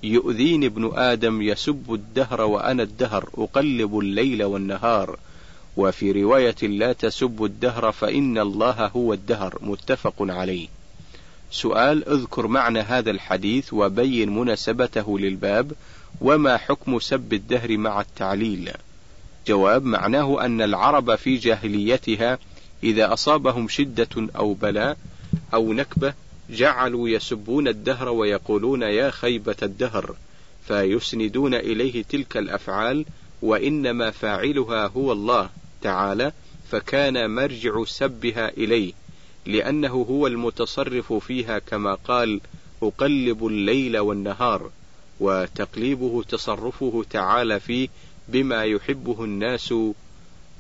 يؤذيني 0.02 0.66
ابن 0.66 0.90
آدم 0.94 1.42
يسب 1.42 1.94
الدهر 1.94 2.40
وأنا 2.40 2.82
الدهر 2.82 3.28
أقلب 3.38 3.98
الليل 3.98 4.44
والنهار. 4.44 5.18
وفي 5.76 6.12
رواية 6.12 6.62
لا 6.62 6.92
تسب 6.92 7.44
الدهر 7.44 7.92
فإن 7.92 8.38
الله 8.38 8.86
هو 8.96 9.12
الدهر 9.12 9.58
متفق 9.60 10.14
عليه. 10.20 10.68
سؤال 11.50 12.08
اذكر 12.08 12.46
معنى 12.46 12.80
هذا 12.80 13.10
الحديث 13.10 13.72
وبين 13.72 14.30
مناسبته 14.38 15.18
للباب 15.18 15.72
وما 16.20 16.56
حكم 16.56 16.98
سب 16.98 17.32
الدهر 17.32 17.76
مع 17.78 18.00
التعليل 18.00 18.70
جواب 19.46 19.84
معناه 19.84 20.44
أن 20.44 20.62
العرب 20.62 21.14
في 21.14 21.36
جاهليتها 21.36 22.38
إذا 22.84 23.12
أصابهم 23.12 23.68
شدة 23.68 24.28
أو 24.36 24.54
بلاء 24.54 24.96
أو 25.54 25.72
نكبة 25.72 26.14
جعلوا 26.50 27.08
يسبون 27.08 27.68
الدهر 27.68 28.08
ويقولون 28.08 28.82
يا 28.82 29.10
خيبة 29.10 29.56
الدهر 29.62 30.14
فيسندون 30.66 31.54
إليه 31.54 32.02
تلك 32.08 32.36
الأفعال 32.36 33.04
وإنما 33.42 34.10
فاعلها 34.10 34.86
هو 34.86 35.12
الله 35.12 35.50
تعالى 35.82 36.32
فكان 36.70 37.34
مرجع 37.34 37.84
سبها 37.86 38.48
إليه 38.48 38.92
لأنه 39.46 40.06
هو 40.10 40.26
المتصرف 40.26 41.12
فيها 41.12 41.58
كما 41.58 41.94
قال 41.94 42.40
أقلب 42.82 43.46
الليل 43.46 43.98
والنهار 43.98 44.70
وتقليبه 45.20 46.22
تصرفه 46.22 47.04
تعالى 47.10 47.60
فيه 47.60 47.88
بما 48.28 48.64
يحبه 48.64 49.24
الناس 49.24 49.74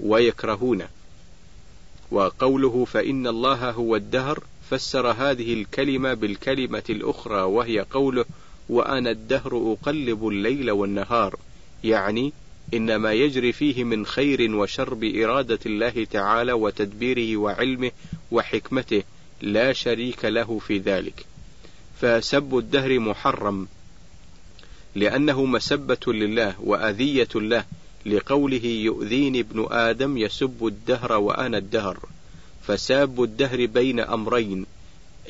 ويكرهونه 0.00 0.88
وقوله 2.10 2.84
فإن 2.84 3.26
الله 3.26 3.70
هو 3.70 3.96
الدهر 3.96 4.42
فسر 4.70 5.06
هذه 5.12 5.52
الكلمة 5.54 6.14
بالكلمة 6.14 6.82
الأخرى 6.90 7.42
وهي 7.42 7.80
قوله 7.80 8.24
وأنا 8.68 9.10
الدهر 9.10 9.72
أقلب 9.80 10.28
الليل 10.28 10.70
والنهار 10.70 11.34
يعني 11.84 12.32
إن 12.74 12.96
ما 12.96 13.12
يجري 13.12 13.52
فيه 13.52 13.84
من 13.84 14.06
خير 14.06 14.56
وشر 14.56 14.94
بإرادة 14.94 15.58
الله 15.66 16.06
تعالى 16.10 16.52
وتدبيره 16.52 17.36
وعلمه 17.36 17.90
وحكمته 18.30 19.02
لا 19.42 19.72
شريك 19.72 20.24
له 20.24 20.58
في 20.58 20.78
ذلك 20.78 21.26
فسب 22.00 22.58
الدهر 22.58 22.98
محرم 22.98 23.66
لأنه 24.94 25.44
مسبة 25.44 26.12
لله 26.12 26.54
وأذية 26.60 27.28
له 27.34 27.64
لقوله 28.06 28.64
يؤذيني 28.66 29.40
ابن 29.40 29.66
آدم 29.70 30.18
يسب 30.18 30.66
الدهر 30.66 31.12
وأنا 31.12 31.58
الدهر 31.58 31.98
فساب 32.66 33.22
الدهر 33.22 33.66
بين 33.66 34.00
أمرين 34.00 34.66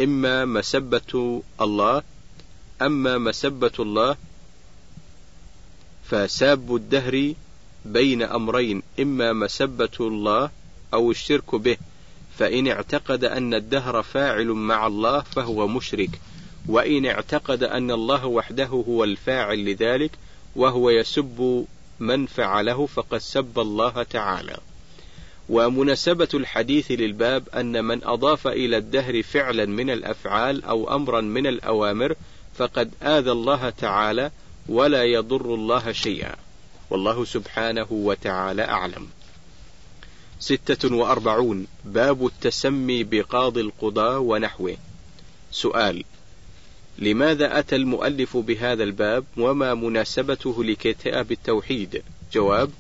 إما 0.01 0.45
مسبة 0.45 1.39
الله 1.61 2.03
أما 2.83 3.19
مسبة 3.19 3.73
الله 3.79 4.17
فساب 6.05 6.75
الدهر 6.75 7.35
بين 7.85 8.23
أمرين 8.23 8.83
إما 9.01 9.33
مسبة 9.33 9.97
الله 10.01 10.51
أو 10.95 11.11
الشرك 11.11 11.55
به 11.55 11.77
فإن 12.39 12.69
اعتقد 12.69 13.25
أن 13.25 13.55
الدهر 13.55 14.03
فاعل 14.03 14.47
مع 14.47 14.87
الله 14.87 15.21
فهو 15.21 15.69
مشرك 15.69 16.11
وإن 16.69 17.07
اعتقد 17.07 17.63
أن 17.63 17.91
الله 17.91 18.27
وحده 18.27 18.67
هو 18.67 19.05
الفاعل 19.05 19.65
لذلك 19.73 20.11
وهو 20.57 20.91
يسب 20.91 21.65
من 22.01 22.27
فعله 22.27 22.87
فقد 22.87 23.19
سب 23.19 23.59
الله 23.59 24.03
تعالى. 24.03 24.57
ومناسبة 25.49 26.29
الحديث 26.35 26.91
للباب 26.91 27.49
أن 27.49 27.85
من 27.85 28.05
أضاف 28.05 28.47
إلى 28.47 28.77
الدهر 28.77 29.23
فعلا 29.23 29.65
من 29.67 29.91
الأفعال 29.91 30.65
أو 30.65 30.95
أمرا 30.97 31.21
من 31.21 31.47
الأوامر 31.47 32.15
فقد 32.55 32.91
آذى 33.03 33.31
الله 33.31 33.71
تعالى 33.71 34.31
ولا 34.69 35.03
يضر 35.05 35.55
الله 35.55 35.93
شيئا 35.93 36.35
والله 36.91 37.25
سبحانه 37.25 37.87
وتعالى 37.91 38.63
أعلم 38.65 39.07
ستة 40.41 40.97
وأربعون 40.97 41.67
باب 41.85 42.27
التسمي 42.27 43.05
بقاضي 43.05 43.61
القضاء 43.61 44.19
ونحوه 44.19 44.77
سؤال 45.53 46.05
لماذا 47.01 47.59
أتى 47.59 47.77
المؤلف 47.77 48.37
بهذا 48.37 48.83
الباب 48.85 49.25
وما 49.37 49.75
مناسبته 49.75 50.65
لكتاب 50.65 51.33
التوحيد؟ 51.33 52.03
جواب: 52.33 52.71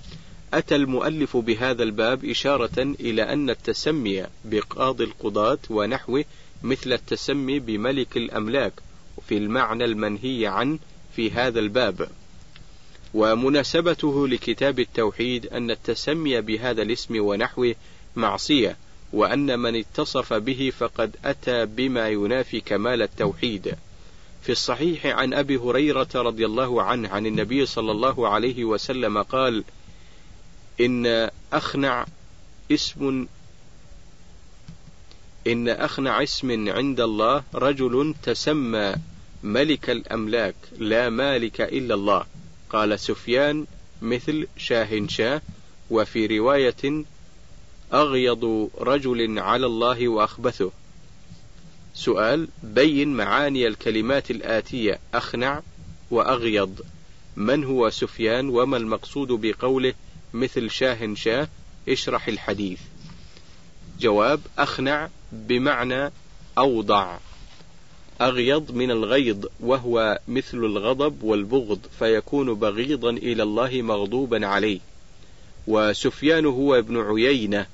أتى 0.55 0.77
المؤلف 0.77 1.37
بهذا 1.37 1.83
الباب 1.83 2.25
إشارة 2.25 2.83
إلى 3.01 3.23
أن 3.23 3.51
التسمي 3.51 4.25
بقاضي 4.45 5.05
القضاة 5.05 5.59
ونحوه 5.71 6.25
مثل 6.62 6.92
التسمي 6.92 7.59
بملك 7.59 8.16
الأملاك 8.16 8.73
في 9.29 9.37
المعنى 9.37 9.85
المنهي 9.85 10.47
عنه 10.47 10.79
في 11.16 11.31
هذا 11.31 11.61
الباب. 11.61 12.09
ومناسبته 13.14 14.29
لكتاب 14.29 14.81
التوحيد 14.81 15.47
أن 15.47 15.71
التسمي 15.71 16.40
بهذا 16.40 16.83
الاسم 16.83 17.14
ونحوه 17.21 17.75
معصية، 18.16 18.77
وأن 19.12 19.59
من 19.59 19.77
اتصف 19.77 20.33
به 20.35 20.73
فقد 20.79 21.16
أتى 21.25 21.66
بما 21.66 22.09
ينافي 22.09 22.61
كمال 22.61 23.03
التوحيد. 23.03 23.75
في 24.42 24.53
الصحيح 24.53 25.07
عن 25.07 25.35
أبي 25.35 25.57
هريرة 25.57 26.09
رضي 26.14 26.46
الله 26.46 26.83
عنه 26.83 27.09
عن 27.09 27.26
النبي 27.26 27.66
صلى 27.66 27.92
الله 27.92 28.29
عليه 28.29 28.64
وسلم 28.64 29.22
قال: 29.22 29.64
إن 30.81 31.31
أخنع 31.53 32.07
اسم 32.72 33.26
إن 35.46 35.68
أخنع 35.68 36.22
اسم 36.22 36.68
عند 36.70 37.00
الله 37.00 37.42
رجل 37.55 38.14
تسمى 38.22 38.94
ملك 39.42 39.90
الأملاك 39.90 40.55
لا 40.79 41.11
مالك 41.11 41.61
إلا 41.61 41.94
الله 41.94 42.24
قال 42.70 43.00
سفيان 43.00 43.66
مثل 44.03 44.46
شاهنشاه 44.57 45.42
وفي 45.90 46.26
رواية 46.38 47.05
أغيض 47.92 48.70
رجل 48.83 49.38
على 49.38 49.66
الله 49.66 50.09
وأخبثه 50.09 50.70
سؤال 52.05 52.49
بين 52.63 53.09
معاني 53.13 53.67
الكلمات 53.67 54.31
الآتية 54.31 54.99
أخنع 55.15 55.63
وأغيض 56.11 56.81
من 57.37 57.65
هو 57.65 57.91
سفيان 57.91 58.49
وما 58.49 58.77
المقصود 58.77 59.29
بقوله 59.29 59.95
مثل 60.35 60.71
شاه 60.71 61.15
شاه 61.15 61.49
اشرح 61.89 62.29
الحديث 62.29 62.79
جواب 64.01 64.41
أخنع 64.59 65.09
بمعنى 65.33 66.11
أوضع 66.59 67.17
أغيض 68.21 68.71
من 68.75 68.91
الغيض 68.91 69.49
وهو 69.61 70.19
مثل 70.29 70.57
الغضب 70.59 71.23
والبغض 71.23 71.81
فيكون 71.99 72.55
بغيضا 72.55 73.11
إلى 73.11 73.43
الله 73.43 73.83
مغضوبا 73.83 74.47
عليه 74.47 74.81
وسفيان 75.67 76.47
هو 76.47 76.75
ابن 76.79 77.01
عيينة 77.03 77.67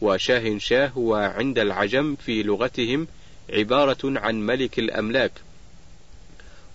وشاه 0.00 0.58
شاه 0.58 0.86
هو 0.86 1.14
عند 1.14 1.58
العجم 1.58 2.16
في 2.16 2.42
لغتهم 2.42 3.06
عبارة 3.50 3.98
عن 4.20 4.40
ملك 4.46 4.78
الأملاك 4.78 5.32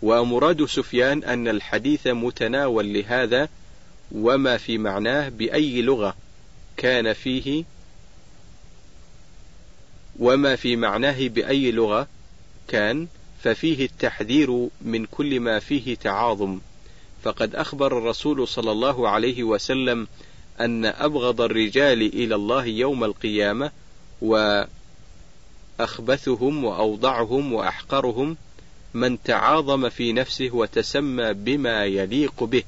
ومراد 0.02 0.66
سفيان 0.66 1.24
أن 1.24 1.48
الحديث 1.48 2.08
متناول 2.08 2.94
لهذا 2.94 3.50
وما 4.12 4.58
في 4.58 4.78
معناه 4.78 5.30
بأي 5.30 5.82
لغة 5.82 6.16
كان 6.78 7.14
فيه 7.14 7.64
وما 10.20 10.56
في 10.56 10.76
معناه 10.76 11.28
بأي 11.28 11.72
لغة 11.72 12.08
كان 12.68 13.08
ففيه 13.44 13.86
التحذير 13.86 14.68
من 14.82 15.06
كل 15.06 15.40
ما 15.40 15.60
فيه 15.60 15.96
تعاظم 15.96 16.60
فقد 17.24 17.56
أخبر 17.56 17.98
الرسول 17.98 18.48
صلى 18.48 18.72
الله 18.72 19.10
عليه 19.10 19.44
وسلم 19.44 20.08
أن 20.60 20.86
أبغض 20.86 21.42
الرجال 21.42 22.02
إلى 22.02 22.36
الله 22.36 22.66
يوم 22.66 23.04
القيامة 23.04 23.72
و 24.22 24.64
أخبثهم 25.80 26.64
وأوضعهم 26.66 27.54
وأحقرهم 27.54 28.38
من 28.94 29.24
تعاظم 29.24 29.90
في 29.90 30.14
نفسه 30.14 30.50
وتسمى 30.54 31.34
بما 31.34 31.86
يليق 31.86 32.44
به 32.44 32.64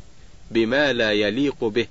بما 0.51 0.93
لا 0.93 1.11
يليق 1.11 1.63
به 1.63 1.87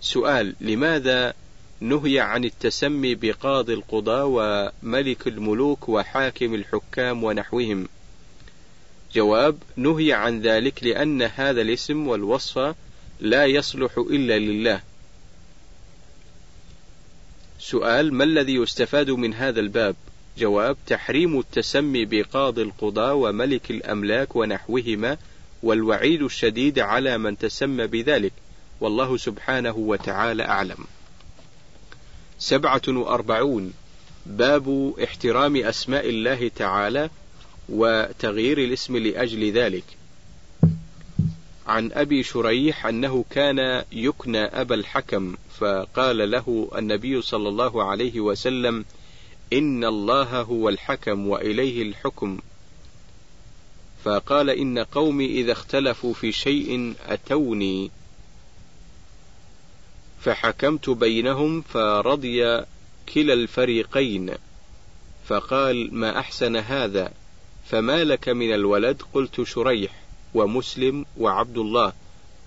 سؤال 0.00 0.54
لماذا 0.60 1.34
نهي 1.80 2.20
عن 2.20 2.44
التسمي 2.44 3.14
بقاضي 3.14 3.74
القضاة 3.74 4.24
وملك 4.24 5.26
الملوك 5.26 5.88
وحاكم 5.88 6.54
الحكام 6.54 7.24
ونحوهم 7.24 7.88
جواب 9.14 9.58
نهي 9.76 10.12
عن 10.12 10.40
ذلك 10.42 10.82
لأن 10.84 11.22
هذا 11.22 11.60
الاسم 11.60 12.08
والوصف 12.08 12.74
لا 13.20 13.44
يصلح 13.46 13.98
إلا 13.98 14.38
لله 14.38 14.80
سؤال 17.60 18.14
ما 18.14 18.24
الذي 18.24 18.54
يستفاد 18.54 19.10
من 19.10 19.34
هذا 19.34 19.60
الباب 19.60 19.96
جواب 20.38 20.76
تحريم 20.86 21.38
التسمي 21.38 22.04
بقاضي 22.04 22.62
القضاة 22.62 23.14
وملك 23.14 23.70
الأملاك 23.70 24.36
ونحوهما 24.36 25.16
والوعيد 25.62 26.22
الشديد 26.22 26.78
على 26.78 27.18
من 27.18 27.38
تسمى 27.38 27.86
بذلك 27.86 28.32
والله 28.80 29.16
سبحانه 29.16 29.74
وتعالى 29.76 30.42
أعلم 30.44 30.78
سبعة 32.38 32.82
وأربعون 32.88 33.72
باب 34.26 34.94
احترام 35.04 35.56
أسماء 35.56 36.08
الله 36.08 36.50
تعالى 36.56 37.10
وتغيير 37.68 38.58
الاسم 38.58 38.96
لأجل 38.96 39.52
ذلك 39.52 39.84
عن 41.66 41.92
أبي 41.92 42.22
شريح 42.22 42.86
أنه 42.86 43.24
كان 43.30 43.84
يكنى 43.92 44.44
أبا 44.44 44.74
الحكم 44.74 45.36
فقال 45.60 46.30
له 46.30 46.70
النبي 46.78 47.22
صلى 47.22 47.48
الله 47.48 47.84
عليه 47.84 48.20
وسلم 48.20 48.84
إن 49.52 49.84
الله 49.84 50.40
هو 50.40 50.68
الحكم 50.68 51.28
وإليه 51.28 51.82
الحكم 51.82 52.38
فقال 54.04 54.50
إن 54.50 54.78
قومي 54.78 55.26
إذا 55.26 55.52
اختلفوا 55.52 56.14
في 56.14 56.32
شيء 56.32 56.94
أتوني 57.06 57.90
فحكمت 60.20 60.90
بينهم 60.90 61.60
فرضي 61.62 62.40
كلا 63.14 63.32
الفريقين 63.32 64.30
فقال 65.26 65.88
ما 65.94 66.18
أحسن 66.18 66.56
هذا 66.56 67.12
فما 67.66 68.04
لك 68.04 68.28
من 68.28 68.54
الولد 68.54 69.02
قلت 69.12 69.42
شريح 69.42 69.92
ومسلم 70.34 71.06
وعبد 71.18 71.58
الله 71.58 71.92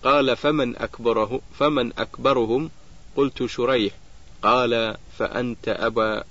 قال 0.04 0.36
فمن 0.36 0.76
أكبره 0.78 1.42
فمن 1.60 1.94
أكبرهم 2.00 2.70
قلت 3.16 3.46
شريح 3.46 3.94
قال 4.42 4.98
فأنت 5.18 5.68
أبا 5.68 6.24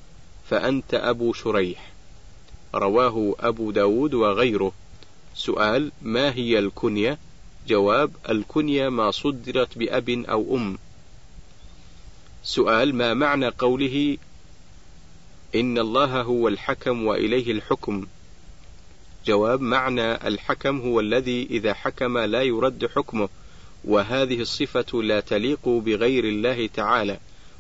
فأنت 0.50 0.94
أبو 0.94 1.32
شريح 1.32 1.92
رواه 2.74 3.34
أبو 3.40 3.70
داود 3.70 4.14
وغيره 4.14 4.72
سؤال 5.34 5.92
ما 6.02 6.32
هي 6.34 6.58
الكنية 6.58 7.18
جواب 7.68 8.11
الكنية 8.30 8.88
ما 8.88 9.11
صدرت 9.11 9.78
بأب 9.78 10.11
أو 10.11 10.56
أم 10.56 10.78
سؤال 12.44 12.94
ما 12.94 13.14
معنى 13.14 13.48
قوله 13.48 14.16
إن 15.54 15.78
الله 15.78 16.22
هو 16.22 16.48
الحكم 16.48 17.06
وإليه 17.06 17.52
الحكم 17.52 18.06
جواب 19.26 19.61
معنى 19.61 20.28
الحكم 20.28 20.80
هو 20.80 21.00
الذي 21.00 21.42
إذا 21.50 21.74
حكم 21.74 22.18
لا 22.18 22.42
يرد 22.42 22.87
حكمه 22.87 23.28
وهذه 23.84 24.40
الصفة 24.40 25.02
لا 25.02 25.20
تليق 25.20 25.68
بغير 25.68 26.24
الله 26.24 26.66
تعالى 26.66 27.18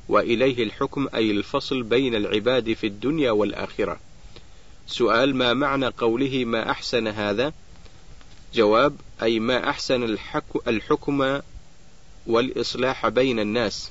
وإليه 0.08 0.62
الحكم 0.64 1.08
أي 1.14 1.30
الفصل 1.30 1.82
بين 1.82 2.14
العباد 2.14 2.72
في 2.72 2.86
الدنيا 2.86 3.30
والآخرة. 3.30 4.00
سؤال 4.86 5.36
ما 5.36 5.54
معنى 5.54 5.86
قوله 5.86 6.44
ما 6.44 6.70
أحسن 6.70 7.06
هذا؟ 7.08 7.52
جواب 8.54 8.96
أي 9.22 9.40
ما 9.40 9.70
أحسن 9.70 10.16
الحكم 10.66 11.40
والإصلاح 12.26 13.08
بين 13.08 13.40
الناس. 13.40 13.90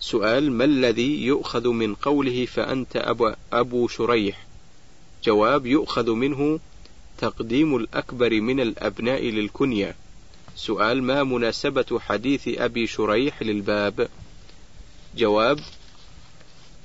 سؤال 0.00 0.52
ما 0.52 0.64
الذي 0.64 1.24
يؤخذ 1.26 1.68
من 1.68 1.94
قوله 1.94 2.46
فأنت 2.46 2.96
أبو, 2.96 3.32
أبو 3.52 3.88
شريح؟ 3.88 4.46
جواب 5.24 5.66
يؤخذ 5.66 6.10
منه 6.10 6.60
تقديم 7.18 7.76
الأكبر 7.76 8.40
من 8.40 8.60
الأبناء 8.60 9.24
للكنية. 9.24 9.94
سؤال 10.56 11.02
ما 11.02 11.24
مناسبة 11.24 11.98
حديث 12.00 12.48
أبي 12.48 12.86
شريح 12.86 13.42
للباب؟ 13.42 14.08
جواب 15.16 15.60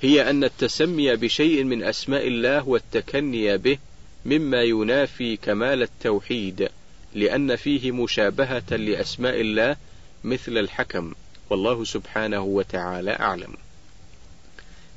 هي 0.02 0.30
أن 0.30 0.44
التسمي 0.44 1.16
بشيء 1.16 1.64
من 1.64 1.82
أسماء 1.82 2.28
الله 2.28 2.68
والتكني 2.68 3.58
به 3.58 3.78
مما 4.26 4.62
ينافي 4.62 5.36
كمال 5.36 5.82
التوحيد 5.82 6.68
لأن 7.14 7.56
فيه 7.56 7.92
مشابهة 7.92 8.76
لأسماء 8.76 9.40
الله 9.40 9.76
مثل 10.24 10.58
الحكم 10.58 11.12
والله 11.50 11.84
سبحانه 11.84 12.40
وتعالى 12.40 13.10
أعلم 13.12 13.54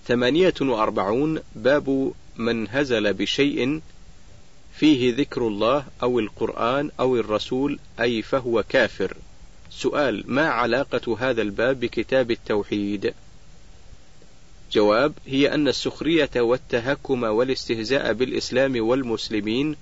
ثمانية 0.07 0.53
وأربعون 0.61 1.39
باب 1.55 2.11
من 2.37 2.67
هزل 2.69 3.13
بشيء 3.13 3.81
فيه 4.75 5.15
ذكر 5.15 5.47
الله 5.47 5.85
أو 6.03 6.19
القرآن 6.19 6.91
أو 6.99 7.15
الرسول 7.15 7.79
أي 8.01 8.21
فهو 8.21 8.63
كافر 8.69 9.17
سؤال 9.71 10.23
ما 10.27 10.47
علاقة 10.49 11.17
هذا 11.19 11.41
الباب 11.41 11.79
بكتاب 11.79 12.31
التوحيد؟ 12.31 13.13
جواب 14.73 15.13
هي 15.27 15.53
أن 15.53 15.67
السخرية 15.67 16.29
والتهكم 16.35 17.23
والاستهزاء 17.23 18.13
بالإسلام 18.13 18.73
والمسلمين 18.87 19.75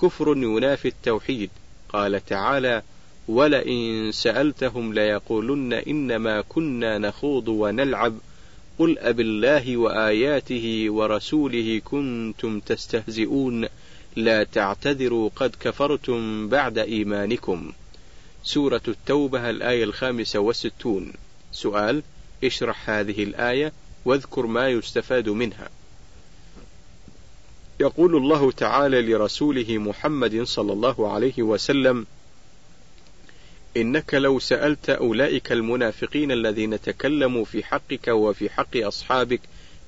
كفر 0.00 0.34
ينافي 0.36 0.88
التوحيد 0.88 1.50
قال 1.88 2.26
تعالى 2.26 2.82
ولئن 3.28 4.10
سألتهم 4.12 4.94
ليقولن 4.94 5.72
إنما 5.72 6.40
كنا 6.40 6.98
نخوض 6.98 7.48
ونلعب 7.48 8.18
قل 8.78 8.98
أب 8.98 9.20
الله 9.20 9.76
وآياته 9.76 10.86
ورسوله 10.88 11.80
كنتم 11.84 12.60
تستهزئون 12.60 13.66
لا 14.16 14.44
تعتذروا 14.44 15.30
قد 15.36 15.54
كفرتم 15.60 16.48
بعد 16.48 16.78
إيمانكم 16.78 17.72
سورة 18.44 18.82
التوبة 18.88 19.50
الآية 19.50 19.84
الخامسة 19.84 20.38
والستون 20.38 21.12
سؤال 21.52 22.02
اشرح 22.44 22.90
هذه 22.90 23.22
الآية 23.22 23.72
واذكر 24.06 24.46
ما 24.46 24.68
يستفاد 24.68 25.28
منها 25.28 25.68
يقول 27.80 28.16
الله 28.16 28.52
تعالى 28.52 29.02
لرسوله 29.02 29.78
محمد 29.78 30.42
صلى 30.42 30.72
الله 30.72 31.12
عليه 31.12 31.42
وسلم 31.42 32.06
إنك 33.76 34.14
لو 34.14 34.38
سألت 34.38 34.90
أولئك 34.90 35.52
المنافقين 35.52 36.32
الذين 36.32 36.80
تكلموا 36.80 37.44
في 37.44 37.64
حقك 37.64 38.08
وفي 38.08 38.50
حق 38.50 38.76
أصحابك 38.76 39.40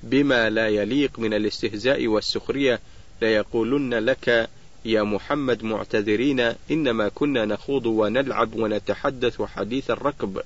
بما 0.03 0.51
لا 0.51 0.69
يليق 0.69 1.19
من 1.19 1.35
الاستهزاء 1.35 2.07
والسخرية 2.07 2.81
ليقولن 3.23 3.95
لك 3.95 4.51
يا 4.85 5.03
محمد 5.03 5.63
معتذرين 5.65 6.53
إنما 6.71 7.09
كنا 7.09 7.45
نخوض 7.45 7.87
ونلعب 7.87 8.55
ونتحدث 8.55 9.43
حديث 9.43 9.91
الركب 9.91 10.41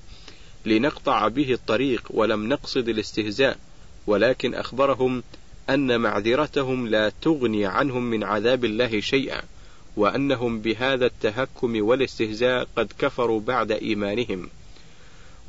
لنقطع 0.65 1.27
به 1.27 1.51
الطريق 1.53 2.03
ولم 2.09 2.49
نقصد 2.49 2.89
الاستهزاء 2.89 3.57
ولكن 4.07 4.55
أخبرهم 4.55 5.23
أن 5.69 5.99
معذرتهم 6.01 6.87
لا 6.87 7.11
تغني 7.21 7.65
عنهم 7.65 8.03
من 8.03 8.23
عذاب 8.23 8.65
الله 8.65 8.99
شيئا 8.99 9.41
وأنهم 9.97 10.59
بهذا 10.59 11.05
التهكم 11.05 11.85
والاستهزاء 11.85 12.67
قد 12.75 12.93
كفروا 12.99 13.39
بعد 13.39 13.71
إيمانهم 13.71 14.49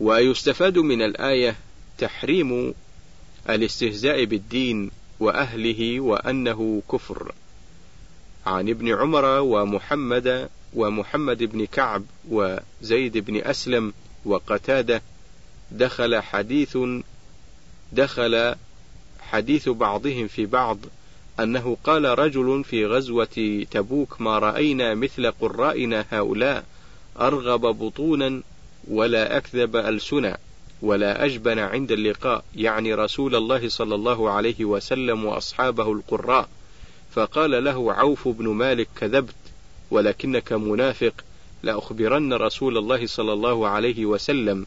ويستفاد 0.00 0.78
من 0.78 1.02
الآية 1.02 1.56
تحريم 1.98 2.74
الاستهزاء 3.48 4.24
بالدين 4.24 4.90
وأهله 5.20 6.00
وأنه 6.00 6.82
كفر 6.92 7.32
عن 8.46 8.68
ابن 8.68 8.94
عمر 8.94 9.24
ومحمد 9.40 10.48
ومحمد 10.74 11.42
بن 11.42 11.64
كعب 11.64 12.02
وزيد 12.30 13.18
بن 13.18 13.36
أسلم 13.36 13.92
وقتادة 14.26 15.02
دخل 15.70 16.20
حديث 16.22 16.78
دخل 17.92 18.54
حديث 19.20 19.68
بعضهم 19.68 20.26
في 20.26 20.46
بعض 20.46 20.78
أنه 21.40 21.76
قال 21.84 22.18
رجل 22.18 22.64
في 22.64 22.86
غزوة 22.86 23.64
تبوك 23.70 24.20
ما 24.20 24.38
رأينا 24.38 24.94
مثل 24.94 25.30
قرائنا 25.30 26.06
هؤلاء 26.10 26.64
أرغب 27.20 27.60
بطونا 27.60 28.40
ولا 28.90 29.36
أكذب 29.36 29.76
ألسنا 29.76 30.38
ولا 30.82 31.24
أجبن 31.24 31.58
عند 31.58 31.92
اللقاء 31.92 32.44
يعني 32.56 32.94
رسول 32.94 33.36
الله 33.36 33.68
صلى 33.68 33.94
الله 33.94 34.30
عليه 34.30 34.64
وسلم 34.64 35.24
وأصحابه 35.24 35.92
القراء 35.92 36.48
فقال 37.12 37.64
له 37.64 37.92
عوف 37.92 38.28
بن 38.28 38.48
مالك 38.48 38.88
كذبت 38.96 39.34
ولكنك 39.90 40.52
منافق 40.52 41.14
لأخبرن 41.64 42.32
رسول 42.34 42.78
الله 42.78 43.06
صلى 43.06 43.32
الله 43.32 43.68
عليه 43.68 44.06
وسلم 44.06 44.66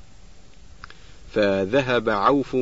فذهب 1.33 2.10
عوف 2.10 2.57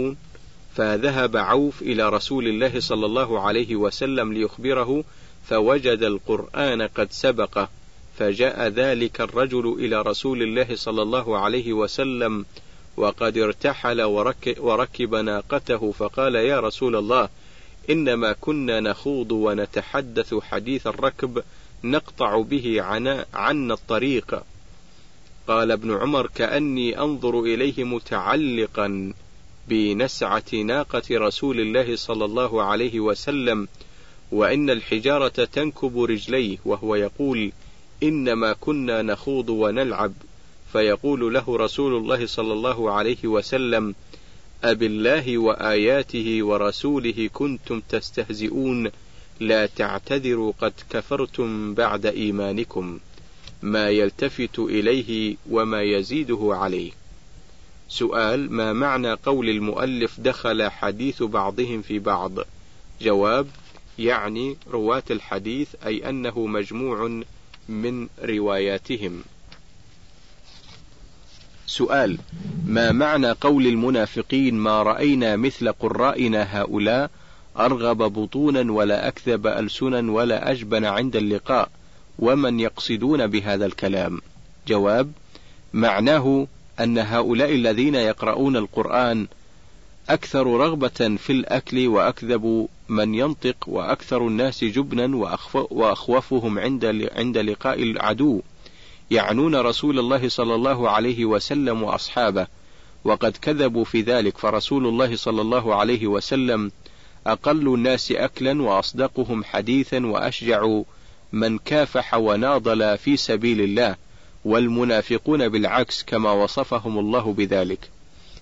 فذهب 0.75 1.37
عوف 1.37 1.81
إلى 1.81 2.09
رسول 2.09 2.47
الله 2.47 2.79
صلى 2.79 3.05
الله 3.05 3.39
عليه 3.39 3.75
وسلم 3.75 4.33
ليخبره 4.33 5.03
فوجد 5.45 6.03
القرآن 6.03 6.81
قد 6.81 7.11
سبقه 7.11 7.69
فجاء 8.17 8.67
ذلك 8.67 9.21
الرجل 9.21 9.75
إلى 9.79 10.01
رسول 10.01 10.41
الله 10.41 10.67
صلى 10.75 11.01
الله 11.01 11.39
عليه 11.39 11.73
وسلم 11.73 12.45
وقد 12.97 13.37
ارتحل 13.37 14.01
وركب 14.57 15.15
ناقته 15.15 15.91
فقال 15.91 16.35
يا 16.35 16.59
رسول 16.59 16.95
الله 16.95 17.29
إنما 17.89 18.33
كنا 18.41 18.79
نخوض 18.79 19.31
ونتحدث 19.31 20.33
حديث 20.35 20.87
الركب 20.87 21.41
نقطع 21.85 22.41
به 22.41 22.81
عنا, 22.81 23.25
الطريق 23.73 24.43
قال 25.47 25.71
ابن 25.71 25.91
عمر 25.97 26.27
كأني 26.27 26.99
أنظر 26.99 27.39
إليه 27.39 27.83
متعلقا 27.83 29.13
بنسعة 29.69 30.55
ناقة 30.65 31.03
رسول 31.11 31.59
الله 31.59 31.95
صلى 31.95 32.25
الله 32.25 32.63
عليه 32.63 32.99
وسلم 32.99 33.67
وإن 34.31 34.69
الحجارة 34.69 35.27
تنكب 35.53 36.01
رجليه 36.03 36.57
وهو 36.65 36.95
يقول 36.95 37.51
إنما 38.03 38.53
كنا 38.53 39.01
نخوض 39.01 39.49
ونلعب 39.49 40.13
فيقول 40.71 41.33
له 41.33 41.57
رسول 41.57 41.95
الله 41.97 42.25
صلى 42.27 42.53
الله 42.53 42.91
عليه 42.91 43.25
وسلم 43.25 43.95
أبالله 44.63 45.37
وآياته 45.37 46.39
ورسوله 46.45 47.29
كنتم 47.33 47.79
تستهزئون 47.89 48.91
لا 49.39 49.65
تعتذروا 49.65 50.53
قد 50.61 50.73
كفرتم 50.89 51.73
بعد 51.73 52.05
إيمانكم 52.05 52.99
ما 53.61 53.89
يلتفت 53.89 54.59
إليه 54.59 55.35
وما 55.49 55.81
يزيده 55.81 56.39
عليه 56.43 56.91
سؤال 57.89 58.51
ما 58.51 58.73
معنى 58.73 59.11
قول 59.13 59.49
المؤلف 59.49 60.19
دخل 60.19 60.69
حديث 60.69 61.23
بعضهم 61.23 61.81
في 61.81 61.99
بعض 61.99 62.31
جواب 63.01 63.47
يعني 63.99 64.57
رواة 64.71 65.03
الحديث 65.11 65.67
أي 65.85 66.09
أنه 66.09 66.45
مجموع 66.47 67.21
من 67.69 68.07
رواياتهم 68.23 69.23
سؤال 71.67 72.17
ما 72.65 72.91
معنى 72.91 73.31
قول 73.31 73.67
المنافقين 73.67 74.55
ما 74.55 74.83
رأينا 74.83 75.35
مثل 75.35 75.71
قرائنا 75.71 76.61
هؤلاء 76.61 77.09
أرغب 77.59 77.97
بطونا 77.97 78.71
ولا 78.71 79.07
أكذب 79.07 79.47
ألسنا 79.47 80.11
ولا 80.11 80.51
أجبن 80.51 80.85
عند 80.85 81.15
اللقاء 81.15 81.69
ومن 82.19 82.59
يقصدون 82.59 83.27
بهذا 83.27 83.65
الكلام 83.65 84.21
جواب 84.67 85.11
معناه 85.73 86.47
أن 86.79 86.97
هؤلاء 86.97 87.51
الذين 87.53 87.95
يقرؤون 87.95 88.57
القرآن 88.57 89.27
أكثر 90.09 90.47
رغبة 90.47 91.17
في 91.19 91.29
الأكل 91.29 91.87
وأكذب 91.87 92.67
من 92.89 93.15
ينطق 93.15 93.55
وأكثر 93.69 94.27
الناس 94.27 94.63
جبنا 94.63 95.17
وأخوفهم 95.71 96.59
عند 96.59 97.09
عند 97.15 97.37
لقاء 97.37 97.83
العدو 97.83 98.41
يعنون 99.11 99.55
رسول 99.55 99.99
الله 99.99 100.29
صلى 100.29 100.55
الله 100.55 100.89
عليه 100.89 101.25
وسلم 101.25 101.83
وأصحابه 101.83 102.47
وقد 103.03 103.37
كذبوا 103.37 103.83
في 103.83 104.01
ذلك 104.01 104.37
فرسول 104.37 104.87
الله 104.87 105.15
صلى 105.15 105.41
الله 105.41 105.75
عليه 105.75 106.07
وسلم 106.07 106.71
أقل 107.27 107.73
الناس 107.73 108.11
أكلا 108.11 108.61
وأصدقهم 108.61 109.43
حديثا 109.43 110.05
وأشجع 110.05 110.81
من 111.33 111.57
كافح 111.57 112.13
وناضل 112.13 112.97
في 112.97 113.17
سبيل 113.17 113.61
الله 113.61 113.95
والمنافقون 114.45 115.49
بالعكس 115.49 116.03
كما 116.03 116.31
وصفهم 116.31 116.99
الله 116.99 117.33
بذلك. 117.33 117.89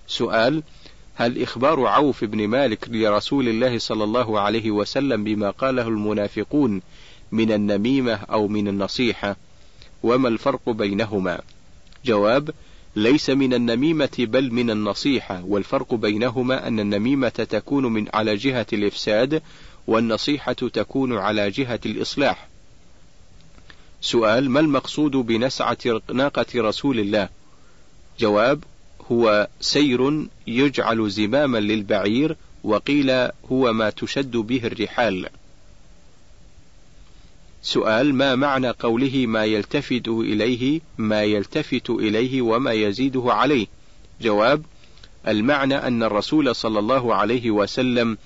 سؤال: 0.07 0.63
هل 1.15 1.43
إخبار 1.43 1.87
عوف 1.87 2.23
بن 2.23 2.47
مالك 2.47 2.89
لرسول 2.89 3.47
الله 3.47 3.77
صلى 3.79 4.03
الله 4.03 4.39
عليه 4.39 4.71
وسلم 4.71 5.23
بما 5.23 5.49
قاله 5.51 5.87
المنافقون 5.87 6.81
من 7.31 7.51
النميمة 7.51 8.13
أو 8.13 8.47
من 8.47 8.67
النصيحة؟ 8.67 9.35
وما 10.03 10.27
الفرق 10.29 10.69
بينهما؟ 10.69 11.39
جواب: 12.05 12.49
ليس 12.95 13.29
من 13.29 13.53
النميمة 13.53 14.09
بل 14.19 14.51
من 14.53 14.69
النصيحة، 14.69 15.43
والفرق 15.47 15.93
بينهما 15.93 16.67
أن 16.67 16.79
النميمة 16.79 17.29
تكون 17.29 17.85
من 17.85 18.07
على 18.13 18.35
جهة 18.35 18.65
الإفساد، 18.73 19.41
والنصيحة 19.87 20.53
تكون 20.53 21.17
على 21.17 21.49
جهة 21.49 21.79
الإصلاح. 21.85 22.47
سؤال: 24.01 24.49
ما 24.51 24.59
المقصود 24.59 25.11
بنسعة 25.11 25.77
ناقة 26.13 26.45
رسول 26.55 26.99
الله؟ 26.99 27.29
جواب: 28.19 28.63
هو 29.11 29.47
سير 29.61 30.25
يجعل 30.47 31.09
زماما 31.09 31.57
للبعير، 31.57 32.37
وقيل 32.63 33.11
هو 33.51 33.73
ما 33.73 33.89
تشد 33.89 34.37
به 34.37 34.67
الرحال. 34.67 35.27
سؤال 37.65 38.15
ما 38.15 38.35
معنى 38.35 38.69
قوله 38.69 39.25
ما 39.27 39.45
يلتفت 39.45 40.07
إليه 40.07 40.81
ما 40.97 41.23
يلتفت 41.23 41.89
إليه 41.89 42.41
وما 42.41 42.71
يزيده 42.73 43.23
عليه 43.25 43.67
جواب 44.21 44.63
المعنى 45.27 45.75
أن 45.75 46.03
الرسول 46.03 46.55
صلى 46.55 46.79
الله 46.79 47.15
عليه 47.15 47.51
وسلم 47.51 48.17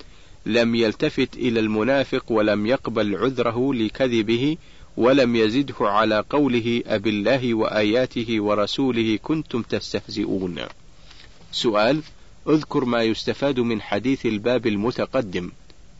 لم 0.45 0.75
يلتفت 0.75 1.35
إلى 1.35 1.59
المنافق 1.59 2.31
ولم 2.31 2.65
يقبل 2.67 3.15
عذره 3.15 3.73
لكذبه 3.73 4.57
ولم 4.97 5.35
يزده 5.35 5.75
على 5.81 6.23
قوله 6.29 6.81
أب 6.85 7.07
الله 7.07 7.53
وآياته 7.53 8.41
ورسوله 8.43 9.19
كنتم 9.23 9.61
تستهزئون 9.61 10.61
سؤال 11.51 12.01
اذكر 12.49 12.85
ما 12.85 13.03
يستفاد 13.03 13.59
من 13.59 13.81
حديث 13.81 14.25
الباب 14.25 14.67
المتقدم 14.67 15.51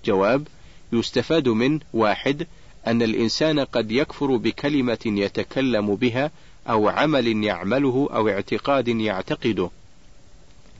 جواب 0.05 0.47
يستفاد 0.93 1.47
من 1.49 1.79
واحد 1.93 2.47
أن 2.87 3.01
الإنسان 3.01 3.59
قد 3.59 3.91
يكفر 3.91 4.35
بكلمة 4.35 4.97
يتكلم 5.05 5.95
بها 5.95 6.31
أو 6.69 6.89
عمل 6.89 7.43
يعمله 7.43 8.09
أو 8.13 8.29
اعتقاد 8.29 8.87
يعتقده. 8.87 9.69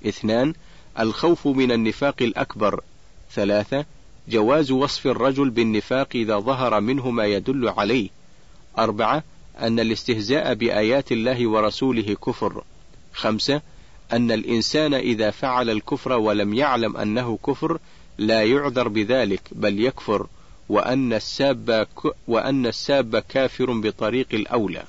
اثنان 0.08 0.54
الخوف 1.00 1.48
من 1.48 1.72
النفاق 1.72 2.16
الأكبر. 2.22 2.82
ثلاثة 3.32 3.86
جواز 4.30 4.72
وصف 4.72 5.08
الرجل 5.08 5.50
بالنفاق 5.50 6.08
إذا 6.16 6.40
ظهر 6.40 6.80
منه 6.82 7.10
ما 7.12 7.26
يدل 7.26 7.70
عليه. 7.70 8.10
أربعة 8.78 9.24
أن 9.60 9.80
الاستهزاء 9.80 10.54
بآيات 10.54 11.12
الله 11.12 11.50
ورسوله 11.50 12.14
كفر. 12.26 12.64
خمسة 13.14 13.62
أن 14.14 14.32
الإنسان 14.32 14.94
إذا 14.94 15.32
فعل 15.32 15.70
الكفر 15.70 16.12
ولم 16.14 16.54
يعلم 16.54 16.98
أنه 16.98 17.40
كفر 17.46 17.78
لا 18.18 18.44
يعذر 18.44 18.88
بذلك 18.88 19.42
بل 19.52 19.86
يكفر 19.86 20.28
وأن 20.70 21.14
الساب 21.14 21.88
وأن 22.28 22.66
الساب 22.66 23.20
كافر 23.30 23.74
بطريق 23.74 24.28
الأولى. 24.34 24.84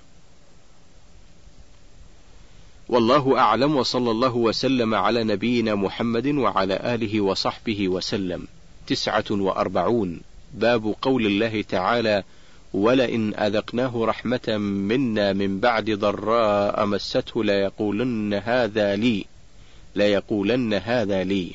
والله 2.88 3.38
أعلم 3.38 3.76
وصلى 3.76 4.10
الله 4.10 4.36
وسلم 4.36 4.94
على 4.94 5.24
نبينا 5.24 5.74
محمد 5.74 6.26
وعلى 6.26 6.74
آله 6.94 7.20
وصحبه 7.20 7.88
وسلم 7.88 8.46
تسعة 8.86 9.24
وأربعون 9.30 10.20
باب 10.54 10.94
قول 11.02 11.26
الله 11.26 11.62
تعالى 11.62 12.22
ولئن 12.74 13.34
أذقناه 13.34 14.04
رحمة 14.04 14.56
منا 14.58 15.32
من 15.32 15.60
بعد 15.60 15.90
ضراء 15.90 16.86
مسته 16.86 17.44
ليقولن 17.44 18.34
هذا 18.34 18.96
لي 18.96 19.24
ليقولن 19.96 20.74
هذا 20.74 21.24
لي 21.24 21.50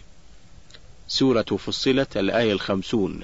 سورة 1.08 1.42
فصلت 1.42 2.18
الآية 2.18 2.52
الخمسون 2.52 3.20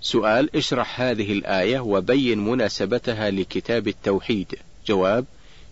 سؤال 0.00 0.50
اشرح 0.56 1.00
هذه 1.02 1.32
الآية 1.32 1.80
وبين 1.80 2.38
مناسبتها 2.38 3.30
لكتاب 3.30 3.88
التوحيد 3.88 4.54
جواب 4.86 5.24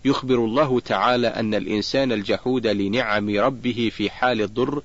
يخبر 0.05 0.35
الله 0.35 0.79
تعالى 0.79 1.27
أن 1.27 1.53
الإنسان 1.55 2.11
الجحود 2.11 2.67
لنعم 2.67 3.29
ربه 3.37 3.91
في 3.95 4.09
حال 4.09 4.41
الضر 4.41 4.81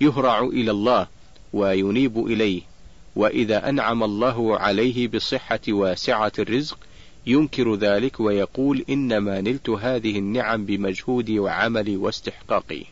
يهرع 0.00 0.40
إلى 0.44 0.70
الله 0.70 1.06
وينيب 1.52 2.26
إليه 2.26 2.62
وإذا 3.16 3.68
أنعم 3.68 4.02
الله 4.04 4.58
عليه 4.58 5.08
بصحة 5.08 5.60
وسعة 5.68 6.32
الرزق 6.38 6.78
ينكر 7.26 7.74
ذلك 7.74 8.20
ويقول 8.20 8.84
إنما 8.90 9.40
نلت 9.40 9.70
هذه 9.70 10.18
النعم 10.18 10.64
بمجهودي 10.64 11.38
وعملي 11.38 11.96
واستحقاقي 11.96 12.82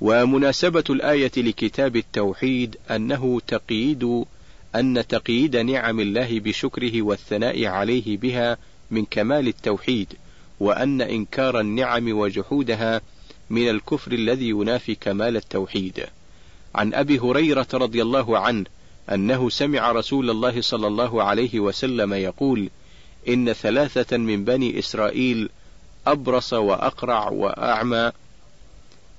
ومناسبة 0.00 0.84
الآية 0.90 1.32
لكتاب 1.36 1.96
التوحيد 1.96 2.76
أنه 2.90 3.40
تقييد 3.48 4.24
أن 4.78 5.04
تقييد 5.08 5.56
نعم 5.56 6.00
الله 6.00 6.40
بشكره 6.40 7.02
والثناء 7.02 7.66
عليه 7.66 8.16
بها 8.16 8.58
من 8.90 9.04
كمال 9.04 9.48
التوحيد، 9.48 10.12
وأن 10.60 11.00
إنكار 11.02 11.60
النعم 11.60 12.12
وجحودها 12.18 13.00
من 13.50 13.68
الكفر 13.70 14.12
الذي 14.12 14.48
ينافي 14.48 14.94
كمال 14.94 15.36
التوحيد. 15.36 16.06
عن 16.74 16.94
أبي 16.94 17.18
هريرة 17.18 17.66
رضي 17.74 18.02
الله 18.02 18.38
عنه 18.38 18.64
أنه 19.12 19.50
سمع 19.50 19.92
رسول 19.92 20.30
الله 20.30 20.60
صلى 20.60 20.86
الله 20.86 21.22
عليه 21.22 21.60
وسلم 21.60 22.14
يقول: 22.14 22.70
إن 23.28 23.52
ثلاثة 23.52 24.16
من 24.16 24.44
بني 24.44 24.78
إسرائيل 24.78 25.48
أبرص 26.06 26.52
وأقرع 26.52 27.28
وأعمى 27.28 28.12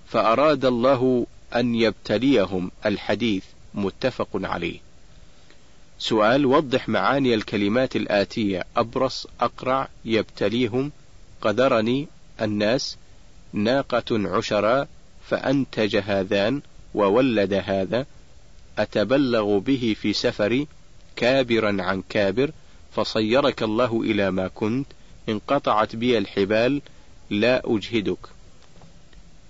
فأراد 0.08 0.66
الله 0.66 1.26
أن 1.56 1.76
يبتليهم 1.76 2.72
الحديث 2.86 3.44
متفق 3.74 4.30
عليه. 4.36 4.87
سؤال 6.00 6.46
وضح 6.46 6.90
معاني 6.90 7.34
الكلمات 7.34 7.96
الآتية 7.96 8.66
أبرص 8.76 9.28
أقرع 9.42 9.90
يبتليهم 10.06 10.92
قدرني 11.42 12.08
الناس 12.42 12.98
ناقة 13.54 14.36
عشرة 14.38 14.88
فأنتج 15.30 15.96
هذان 15.96 16.62
وولد 16.94 17.54
هذا 17.54 18.06
أتبلغ 18.78 19.58
به 19.58 19.96
في 20.02 20.14
سفري 20.14 20.68
كابرا 21.16 21.78
عن 21.82 22.04
كابر 22.10 22.52
فصيرك 22.92 23.64
الله 23.64 24.02
إلى 24.02 24.32
ما 24.32 24.48
كنت 24.48 24.88
انقطعت 25.30 25.96
بي 25.96 26.18
الحبال 26.18 26.82
لا 27.30 27.62
أجهدك 27.76 28.20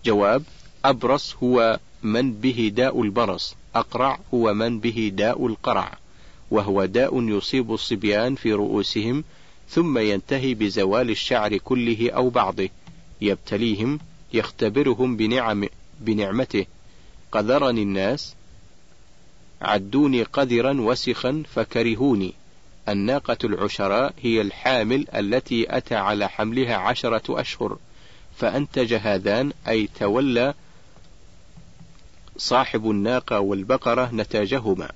جواب 0.06 0.44
أبرص 0.86 1.36
هو 1.44 1.80
من 2.04 2.34
به 2.34 2.72
داء 2.76 3.02
البرص 3.04 3.56
أقرع 3.76 4.20
هو 4.34 4.54
من 4.54 4.80
به 4.80 5.12
داء 5.16 5.48
القرع 5.48 5.98
وهو 6.52 6.86
داء 6.86 7.22
يصيب 7.22 7.74
الصبيان 7.74 8.36
في 8.36 8.54
رؤوسهم 8.54 9.24
ثم 9.70 9.98
ينتهي 9.98 10.54
بزوال 10.54 11.10
الشعر 11.10 11.58
كله 11.58 12.12
أو 12.12 12.30
بعضه 12.30 12.70
يبتليهم 13.22 14.00
يختبرهم 14.34 15.18
بنعم 15.18 15.68
بنعمته 16.00 16.66
قذرني 17.32 17.82
الناس 17.84 18.36
عدوني 19.62 20.24
قذرا 20.24 20.82
وسخا 20.82 21.44
فكرهوني 21.56 22.34
الناقة 22.90 23.38
العشراء 23.44 24.14
هي 24.22 24.42
الحامل 24.42 25.08
التي 25.16 25.78
أتى 25.78 25.96
على 25.96 26.30
حملها 26.30 26.76
عشرة 26.76 27.42
أشهر 27.42 27.78
فأنتج 28.38 28.94
هذان 28.94 29.52
أي 29.68 29.90
تولى 30.00 30.54
صاحب 32.38 32.90
الناقة 32.92 33.40
والبقرة 33.40 34.10
نتاجهما 34.14 34.90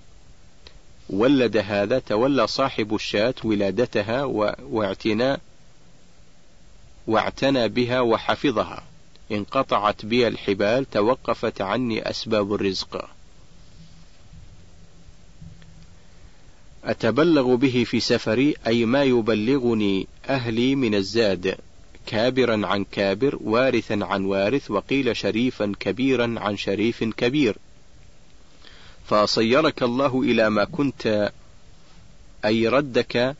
ولد 1.10 1.58
هذا 1.58 2.00
تولى 2.00 2.48
صاحب 2.48 2.96
الشاة 2.96 3.34
ولادتها 3.44 4.24
واعتناء 4.60 5.40
واعتنى 7.08 7.70
بها 7.70 8.02
وحفظها 8.02 8.84
انقطعت 9.32 10.06
بي 10.06 10.28
الحبال 10.28 10.90
توقفت 10.90 11.62
عني 11.62 12.10
أسباب 12.10 12.54
الرزق 12.54 13.10
أتبلغ 16.84 17.56
به 17.56 17.84
في 17.84 18.00
سفري 18.00 18.56
أي 18.68 18.86
ما 18.86 19.04
يبلغني 19.04 20.08
أهلي 20.30 20.76
من 20.76 20.96
الزاد 20.96 21.58
كابرا 22.06 22.68
عن 22.68 22.86
كابر 22.92 23.38
وارثا 23.44 24.00
عن 24.02 24.26
وارث 24.26 24.72
وقيل 24.72 25.18
شريفا 25.18 25.74
كبيرا 25.80 26.36
عن 26.40 26.58
شريف 26.58 27.04
كبير 27.04 27.58
فصيرك 29.06 29.84
الله 29.84 30.22
إلى 30.22 30.50
ما 30.50 30.64
كنت 30.64 31.32
أي 32.46 32.68
ردك 32.68 33.36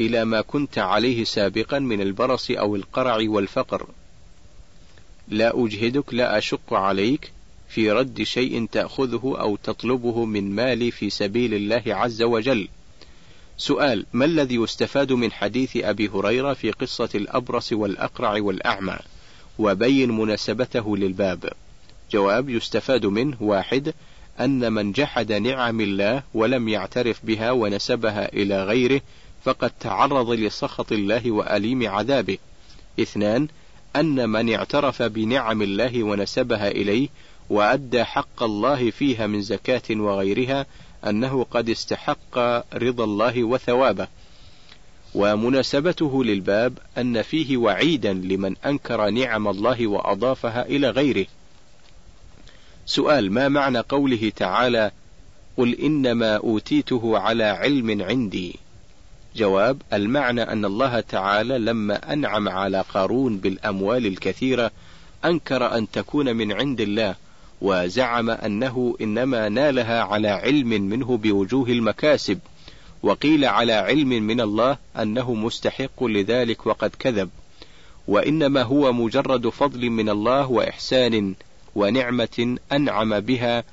إلى 0.00 0.24
ما 0.24 0.40
كنت 0.40 0.78
عليه 0.78 1.24
سابقا 1.24 1.78
من 1.78 2.00
البرص 2.00 2.50
أو 2.50 2.76
القرع 2.76 3.18
والفقر 3.22 3.86
لا 5.28 5.64
أجهدك 5.64 6.14
لا 6.14 6.38
أشق 6.38 6.74
عليك 6.74 7.32
في 7.68 7.90
رد 7.92 8.22
شيء 8.22 8.66
تأخذه 8.66 9.36
أو 9.40 9.56
تطلبه 9.56 10.24
من 10.24 10.54
مالي 10.54 10.90
في 10.90 11.10
سبيل 11.10 11.54
الله 11.54 11.82
عز 11.86 12.22
وجل 12.22 12.68
سؤال 13.58 14.06
ما 14.12 14.24
الذي 14.24 14.54
يستفاد 14.54 15.12
من 15.12 15.32
حديث 15.32 15.76
أبي 15.76 16.08
هريرة 16.08 16.54
في 16.54 16.70
قصة 16.70 17.08
الأبرص 17.14 17.72
والأقرع 17.72 18.42
والأعمى 18.42 18.96
وبين 19.58 20.10
مناسبته 20.10 20.96
للباب 20.96 21.52
جواب 22.10 22.48
يستفاد 22.48 23.06
منه 23.06 23.36
واحد 23.40 23.94
أن 24.40 24.72
من 24.72 24.92
جحد 24.92 25.32
نعم 25.32 25.80
الله 25.80 26.22
ولم 26.34 26.68
يعترف 26.68 27.20
بها 27.24 27.50
ونسبها 27.50 28.32
إلى 28.32 28.64
غيره 28.64 29.00
فقد 29.44 29.70
تعرض 29.80 30.30
لسخط 30.30 30.92
الله 30.92 31.30
وأليم 31.30 31.88
عذابه. 31.88 32.38
اثنان 33.00 33.48
أن 33.96 34.28
من 34.30 34.54
اعترف 34.54 35.02
بنعم 35.02 35.62
الله 35.62 36.04
ونسبها 36.04 36.68
إليه 36.68 37.08
وأدى 37.50 38.04
حق 38.04 38.42
الله 38.42 38.90
فيها 38.90 39.26
من 39.26 39.42
زكاة 39.42 39.82
وغيرها 39.90 40.66
أنه 41.06 41.46
قد 41.50 41.70
استحق 41.70 42.38
رضا 42.76 43.04
الله 43.04 43.44
وثوابه. 43.44 44.08
ومناسبته 45.14 46.24
للباب 46.24 46.78
أن 46.98 47.22
فيه 47.22 47.56
وعيدا 47.56 48.12
لمن 48.12 48.56
أنكر 48.66 49.10
نعم 49.10 49.48
الله 49.48 49.86
وأضافها 49.86 50.62
إلى 50.66 50.90
غيره. 50.90 51.26
سؤال 52.86 53.32
ما 53.32 53.48
معنى 53.48 53.78
قوله 53.78 54.32
تعالى 54.36 54.90
قل 55.56 55.74
إنما 55.74 56.36
أوتيته 56.36 57.18
على 57.18 57.44
علم 57.44 58.02
عندي 58.02 58.56
جواب 59.36 59.82
المعنى 59.92 60.42
أن 60.42 60.64
الله 60.64 61.00
تعالى 61.00 61.58
لما 61.58 62.12
أنعم 62.12 62.48
على 62.48 62.84
قارون 62.94 63.38
بالأموال 63.38 64.06
الكثيرة 64.06 64.70
أنكر 65.24 65.76
أن 65.78 65.90
تكون 65.90 66.36
من 66.36 66.52
عند 66.52 66.80
الله 66.80 67.14
وزعم 67.62 68.30
أنه 68.30 68.96
إنما 69.00 69.48
نالها 69.48 70.00
على 70.02 70.28
علم 70.28 70.68
منه 70.68 71.16
بوجوه 71.16 71.68
المكاسب 71.68 72.38
وقيل 73.02 73.44
على 73.44 73.72
علم 73.72 74.08
من 74.08 74.40
الله 74.40 74.76
أنه 75.02 75.34
مستحق 75.34 76.04
لذلك 76.04 76.66
وقد 76.66 76.90
كذب 76.98 77.30
وإنما 78.08 78.62
هو 78.62 78.92
مجرد 78.92 79.48
فضل 79.48 79.90
من 79.90 80.08
الله 80.08 80.50
وإحسان 80.50 81.34
ونعمة 81.74 82.56
أنعم 82.72 83.20
بها 83.20 83.64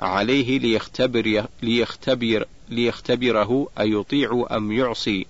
عليه 0.00 0.58
ليختبر 0.58 1.46
ليختبر 1.62 2.44
ليختبره 2.68 3.68
أيطيع 3.80 4.46
أم 4.50 4.72
يعصي 4.72 5.26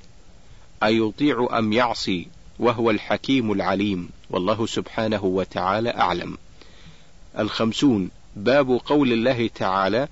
أيطيع 0.82 1.48
أم 1.58 1.72
يعصي 1.72 2.28
وهو 2.58 2.90
الحكيم 2.90 3.52
العليم 3.52 4.08
والله 4.30 4.66
سبحانه 4.66 5.24
وتعالى 5.24 5.90
أعلم 5.90 6.38
الخمسون 7.38 8.10
باب 8.36 8.80
قول 8.84 9.12
الله 9.12 9.50
تعالى 9.54 10.08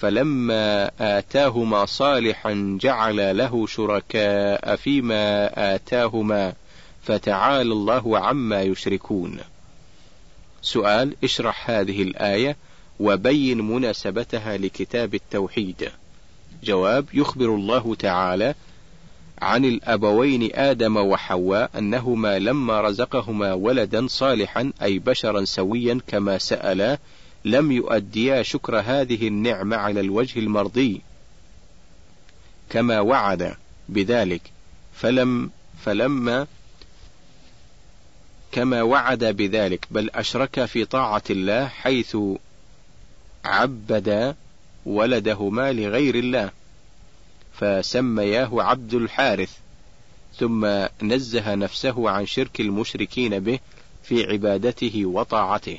فلما 0.00 0.90
آتاهما 1.18 1.84
صالحا 1.86 2.78
جعل 2.80 3.36
له 3.38 3.66
شركاء 3.66 4.76
فيما 4.76 5.46
آتاهما 5.74 6.52
فتعالى 7.02 7.72
الله 7.72 8.18
عما 8.18 8.62
يشركون 8.62 9.38
سؤال 10.66 11.14
اشرح 11.24 11.70
هذه 11.70 12.02
الآية 12.02 12.56
وبين 13.00 13.60
مناسبتها 13.60 14.56
لكتاب 14.56 15.14
التوحيد 15.14 15.90
جواب 16.64 17.04
يخبر 17.14 17.44
الله 17.54 17.94
تعالى 17.94 18.54
عن 19.42 19.64
الأبوين 19.64 20.50
آدم 20.56 20.96
وحواء 20.96 21.70
أنهما 21.78 22.38
لما 22.38 22.80
رزقهما 22.80 23.52
ولدا 23.54 24.06
صالحا 24.06 24.72
أي 24.82 24.98
بشرا 24.98 25.44
سويا 25.44 26.00
كما 26.06 26.38
سألا 26.38 26.98
لم 27.44 27.72
يؤديا 27.72 28.42
شكر 28.42 28.80
هذه 28.80 29.28
النعمة 29.28 29.76
على 29.76 30.00
الوجه 30.00 30.38
المرضي 30.38 31.00
كما 32.70 33.00
وعد 33.00 33.54
بذلك 33.88 34.42
فلم 34.94 35.50
فلما 35.84 36.46
كما 38.52 38.82
وعد 38.82 39.24
بذلك 39.24 39.86
بل 39.90 40.10
أشرك 40.10 40.64
في 40.64 40.84
طاعة 40.84 41.22
الله 41.30 41.66
حيث 41.68 42.16
عبد 43.44 44.34
ولدهما 44.86 45.72
لغير 45.72 46.14
الله 46.14 46.50
فسمياه 47.60 48.50
عبد 48.62 48.94
الحارث 48.94 49.50
ثم 50.38 50.86
نزه 51.02 51.54
نفسه 51.54 52.10
عن 52.10 52.26
شرك 52.26 52.60
المشركين 52.60 53.38
به 53.38 53.58
في 54.02 54.22
عبادته 54.32 55.02
وطاعته 55.06 55.78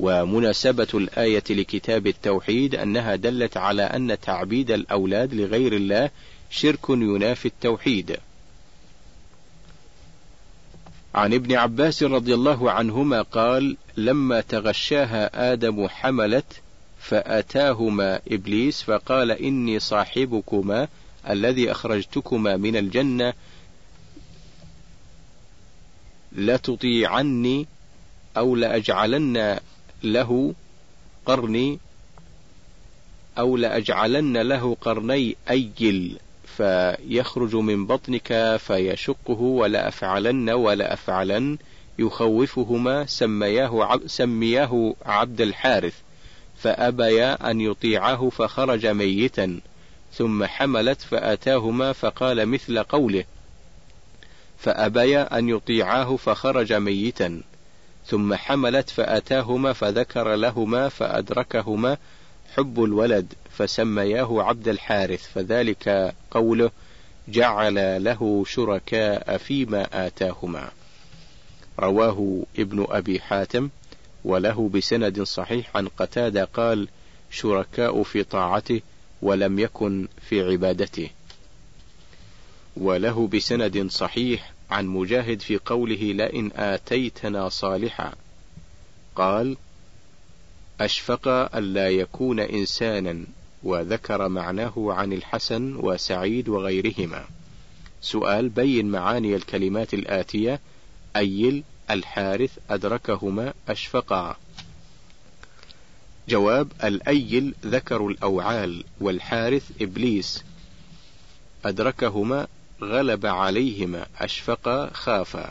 ومناسبة 0.00 0.88
الآية 0.94 1.44
لكتاب 1.50 2.06
التوحيد 2.06 2.74
أنها 2.74 3.16
دلت 3.16 3.56
على 3.56 3.82
أن 3.82 4.16
تعبيد 4.22 4.70
الأولاد 4.70 5.34
لغير 5.34 5.72
الله 5.72 6.10
شرك 6.50 6.88
ينافي 6.90 7.46
التوحيد 7.46 8.16
عن 11.14 11.34
ابن 11.34 11.54
عباس 11.56 12.02
رضي 12.02 12.34
الله 12.34 12.70
عنهما 12.70 13.22
قال 13.22 13.76
لما 13.96 14.40
تغشاها 14.40 15.52
آدم 15.52 15.88
حملت 15.88 16.60
فأتاهما 17.00 18.20
إبليس 18.30 18.82
فقال 18.82 19.30
إني 19.30 19.78
صاحبكما 19.78 20.88
الذي 21.30 21.70
أخرجتكما 21.70 22.56
من 22.56 22.76
الجنة 22.76 23.32
لتطيعني 26.32 27.66
أو 28.36 28.56
لأجعلن 28.56 29.58
له 30.02 30.54
قرني 31.26 31.78
أو 33.38 33.56
لأجعلن 33.56 34.36
له 34.38 34.76
قرني 34.80 35.36
أيل 35.50 36.18
فيخرج 36.58 37.56
من 37.56 37.86
بطنك 37.86 38.56
فيشقه 38.58 39.40
ولا 39.42 39.88
أفعلن 39.88 40.50
ولا 40.50 40.92
أفعلن 40.92 41.58
يخوفهما 41.98 43.06
سمياه 43.06 43.84
عب 43.84 44.00
سمياه 44.06 44.94
عبد 45.06 45.40
الحارث 45.40 45.94
فأبيا 46.58 47.50
أن 47.50 47.60
يطيعه 47.60 48.28
فخرج 48.28 48.86
ميتا 48.86 49.60
ثم 50.14 50.44
حملت 50.44 51.00
فأتاهما 51.00 51.92
فقال 51.92 52.46
مثل 52.46 52.82
قوله 52.82 53.24
فأبيا 54.58 55.38
أن 55.38 55.48
يطيعاه 55.48 56.16
فخرج 56.16 56.72
ميتا 56.72 57.42
ثم 58.06 58.34
حملت 58.34 58.90
فأتاهما 58.90 59.72
فذكر 59.72 60.34
لهما 60.34 60.88
فأدركهما 60.88 61.96
حب 62.56 62.84
الولد 62.84 63.32
فسمياه 63.58 64.28
عبد 64.42 64.68
الحارث 64.68 65.26
فذلك 65.28 66.14
قوله 66.30 66.70
جعل 67.28 68.04
له 68.04 68.44
شركاء 68.46 69.36
فيما 69.36 70.06
آتاهما 70.06 70.70
رواه 71.80 72.42
ابن 72.58 72.86
أبي 72.90 73.20
حاتم 73.20 73.68
وله 74.24 74.68
بسند 74.74 75.22
صحيح 75.22 75.76
عن 75.76 75.88
قتادة 75.88 76.44
قال 76.44 76.88
شركاء 77.30 78.02
في 78.02 78.24
طاعته 78.24 78.80
ولم 79.22 79.58
يكن 79.58 80.08
في 80.28 80.42
عبادته 80.42 81.10
وله 82.76 83.26
بسند 83.28 83.90
صحيح 83.90 84.52
عن 84.70 84.86
مجاهد 84.86 85.40
في 85.40 85.56
قوله 85.66 86.02
لئن 86.12 86.50
آتيتنا 86.56 87.48
صالحا 87.48 88.12
قال 89.14 89.56
أشفق 90.80 91.28
ألا 91.56 91.88
يكون 91.90 92.40
إنسانا 92.40 93.24
وذكر 93.62 94.28
معناه 94.28 94.72
عن 94.76 95.12
الحسن 95.12 95.76
وسعيد 95.82 96.48
وغيرهما 96.48 97.24
سؤال 98.02 98.48
بين 98.48 98.86
معاني 98.90 99.34
الكلمات 99.36 99.94
الآتية 99.94 100.60
أيل 101.16 101.64
الحارث 101.90 102.58
أدركهما 102.70 103.54
أشفقا 103.68 104.36
جواب 106.28 106.68
الأيل 106.84 107.54
ذكر 107.66 108.06
الأوعال 108.06 108.84
والحارث 109.00 109.70
إبليس 109.80 110.44
أدركهما 111.64 112.46
غلب 112.82 113.26
عليهما 113.26 114.06
أشفقا 114.18 114.90
خافا 114.92 115.50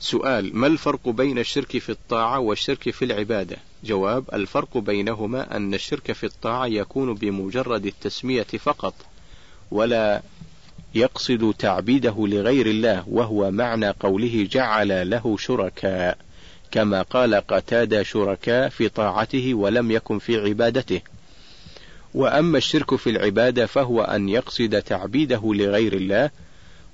سؤال 0.00 0.56
ما 0.58 0.66
الفرق 0.66 1.08
بين 1.08 1.38
الشرك 1.38 1.78
في 1.78 1.88
الطاعة 1.92 2.38
والشرك 2.38 2.90
في 2.90 3.04
العبادة 3.04 3.56
جواب 3.84 4.24
الفرق 4.32 4.78
بينهما 4.78 5.56
أن 5.56 5.74
الشرك 5.74 6.12
في 6.12 6.26
الطاعة 6.26 6.66
يكون 6.66 7.14
بمجرد 7.14 7.86
التسمية 7.86 8.42
فقط 8.42 8.94
ولا 9.70 10.22
يقصد 10.94 11.54
تعبيده 11.58 12.14
لغير 12.26 12.66
الله 12.66 13.04
وهو 13.08 13.50
معنى 13.50 13.88
قوله 13.90 14.48
جعل 14.52 15.10
له 15.10 15.36
شركاء 15.38 16.18
كما 16.70 17.02
قال 17.02 17.34
قتاد 17.34 18.02
شركاء 18.02 18.68
في 18.68 18.88
طاعته 18.88 19.54
ولم 19.54 19.90
يكن 19.90 20.18
في 20.18 20.36
عبادته 20.40 21.00
وأما 22.14 22.58
الشرك 22.58 22.96
في 22.96 23.10
العبادة 23.10 23.66
فهو 23.66 24.02
أن 24.02 24.28
يقصد 24.28 24.82
تعبيده 24.82 25.42
لغير 25.54 25.92
الله 25.92 26.30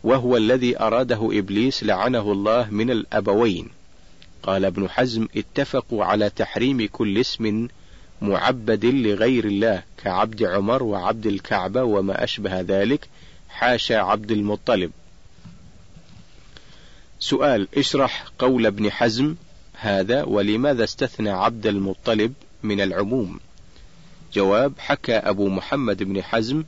وهو 0.04 0.36
الذي 0.36 0.78
أراده 0.80 1.28
إبليس 1.32 1.84
لعنه 1.84 2.32
الله 2.32 2.68
من 2.70 2.90
الأبوين 2.90 3.68
قال 4.42 4.64
ابن 4.64 4.88
حزم 4.88 5.28
اتفقوا 5.36 6.04
على 6.04 6.30
تحريم 6.30 6.88
كل 6.92 7.18
اسم 7.18 7.68
معبد 8.22 8.84
لغير 8.84 9.44
الله 9.44 9.82
كعبد 10.04 10.42
عمر 10.42 10.82
وعبد 10.82 11.26
الكعبة 11.26 11.82
وما 11.82 12.24
أشبه 12.24 12.60
ذلك 12.60 13.08
حاشا 13.48 13.96
عبد 13.98 14.30
المطلب 14.30 14.90
سؤال 17.18 17.68
اشرح 17.78 18.24
قول 18.38 18.66
ابن 18.66 18.90
حزم 18.90 19.34
هذا 19.74 20.22
ولماذا 20.24 20.84
استثنى 20.84 21.30
عبد 21.30 21.66
المطلب 21.66 22.32
من 22.62 22.80
العموم 22.80 23.40
جواب 24.32 24.72
حكى 24.78 25.14
أبو 25.14 25.48
محمد 25.48 26.02
بن 26.02 26.22
حزم 26.22 26.64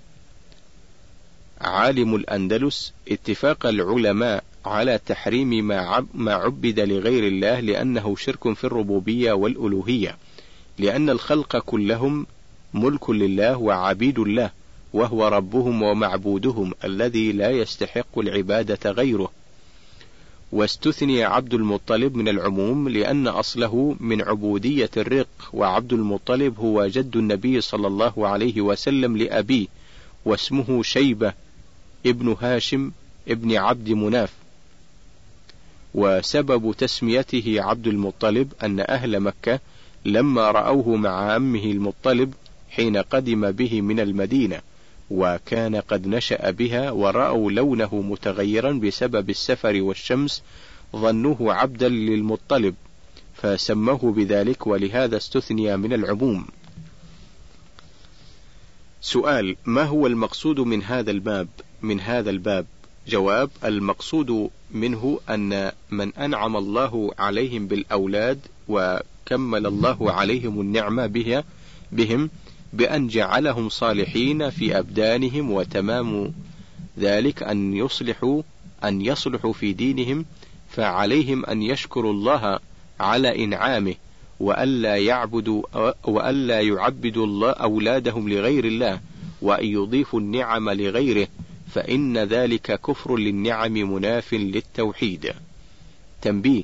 عالم 1.60 2.14
الأندلس 2.14 2.92
اتفاق 3.10 3.66
العلماء 3.66 4.44
على 4.66 5.00
تحريم 5.06 5.48
ما, 5.50 5.80
عب 5.80 6.06
ما 6.14 6.34
عبد 6.34 6.80
لغير 6.80 7.26
الله 7.26 7.60
لأنه 7.60 8.16
شرك 8.16 8.52
في 8.52 8.64
الربوبية 8.64 9.32
والألوهية 9.32 10.16
لأن 10.78 11.10
الخلق 11.10 11.56
كلهم 11.56 12.26
ملك 12.74 13.10
لله 13.10 13.56
وعبيد 13.56 14.18
الله 14.18 14.50
وهو 14.92 15.28
ربهم 15.28 15.82
ومعبودهم 15.82 16.74
الذي 16.84 17.32
لا 17.32 17.50
يستحق 17.50 18.18
العبادة 18.18 18.90
غيره 18.90 19.30
واستثني 20.52 21.24
عبد 21.24 21.54
المطلب 21.54 22.14
من 22.14 22.28
العموم 22.28 22.88
لأن 22.88 23.26
أصله 23.28 23.96
من 24.00 24.22
عبودية 24.22 24.90
الرق 24.96 25.28
وعبد 25.52 25.92
المطلب 25.92 26.58
هو 26.58 26.86
جد 26.86 27.16
النبي 27.16 27.60
صلى 27.60 27.86
الله 27.86 28.28
عليه 28.28 28.60
وسلم 28.60 29.16
لأبيه 29.16 29.66
واسمه 30.24 30.82
شيبة 30.82 31.32
ابن 32.06 32.36
هاشم 32.42 32.90
ابن 33.28 33.56
عبد 33.56 33.88
مناف 33.90 34.30
وسبب 35.94 36.74
تسميته 36.78 37.54
عبد 37.58 37.86
المطلب 37.86 38.52
أن 38.62 38.80
أهل 38.80 39.20
مكة 39.20 39.60
لما 40.04 40.50
رأوه 40.50 40.96
مع 40.96 41.32
عمه 41.34 41.64
المطلب 41.64 42.34
حين 42.70 42.96
قدم 42.96 43.50
به 43.50 43.80
من 43.80 44.00
المدينة 44.00 44.60
وكان 45.10 45.76
قد 45.76 46.06
نشأ 46.06 46.50
بها 46.50 46.90
ورأوا 46.90 47.50
لونه 47.52 47.94
متغيرا 48.00 48.72
بسبب 48.72 49.30
السفر 49.30 49.80
والشمس 49.82 50.42
ظنوه 50.96 51.36
عبدا 51.54 51.88
للمطلب 51.88 52.74
فسموه 53.34 54.12
بذلك 54.16 54.66
ولهذا 54.66 55.16
استثني 55.16 55.76
من 55.76 55.92
العموم. 55.92 56.46
سؤال 59.00 59.56
ما 59.66 59.82
هو 59.82 60.06
المقصود 60.06 60.60
من 60.60 60.82
هذا 60.82 61.10
الباب 61.10 61.48
من 61.82 62.00
هذا 62.00 62.30
الباب 62.30 62.66
جواب 63.08 63.50
المقصود 63.64 64.50
منه 64.70 65.20
أن 65.30 65.72
من 65.90 66.14
أنعم 66.14 66.56
الله 66.56 67.10
عليهم 67.18 67.66
بالأولاد 67.66 68.38
وكمل 68.68 69.66
الله 69.66 70.12
عليهم 70.12 70.60
النعمة 70.60 71.06
بها 71.06 71.44
بهم 71.92 72.30
بأن 72.72 73.08
جعلهم 73.08 73.68
صالحين 73.68 74.50
في 74.50 74.78
أبدانهم 74.78 75.50
وتمام 75.50 76.32
ذلك 76.98 77.42
أن 77.42 77.76
يصلحوا 77.76 78.42
أن 78.84 79.00
يصلحوا 79.02 79.52
في 79.52 79.72
دينهم 79.72 80.24
فعليهم 80.70 81.44
أن 81.44 81.62
يشكروا 81.62 82.12
الله 82.12 82.58
على 83.00 83.44
إنعامه 83.44 83.94
وألا 84.40 84.96
يعبدوا 84.96 85.62
وألا 86.08 86.60
يعبدوا 86.60 87.26
الله 87.26 87.50
أولادهم 87.50 88.28
لغير 88.28 88.64
الله 88.64 89.00
وأن 89.42 89.66
يضيفوا 89.66 90.20
النعم 90.20 90.70
لغيره 90.70 91.28
فإن 91.74 92.18
ذلك 92.18 92.80
كفر 92.80 93.16
للنعم 93.16 93.72
مناف 93.72 94.34
للتوحيد. 94.34 95.32
تنبيه: 96.22 96.62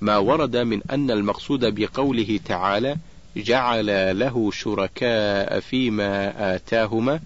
ما 0.00 0.16
ورد 0.16 0.56
من 0.56 0.80
أن 0.90 1.10
المقصود 1.10 1.74
بقوله 1.74 2.40
تعالى: 2.44 2.96
جعل 3.36 4.18
له 4.18 4.50
شركاء 4.52 5.60
فيما 5.60 6.34
آتاهما 6.54 7.20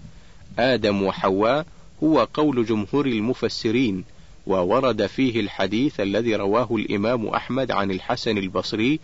آدم 0.59 1.03
وحواء 1.03 1.65
هو 2.03 2.27
قول 2.33 2.65
جمهور 2.65 3.05
المفسرين، 3.05 4.03
وورد 4.47 5.05
فيه 5.05 5.39
الحديث 5.39 5.99
الذي 5.99 6.35
رواه 6.35 6.67
الإمام 6.71 7.27
أحمد 7.27 7.71
عن 7.71 7.91
الحسن 7.91 8.37
البصري 8.37 8.99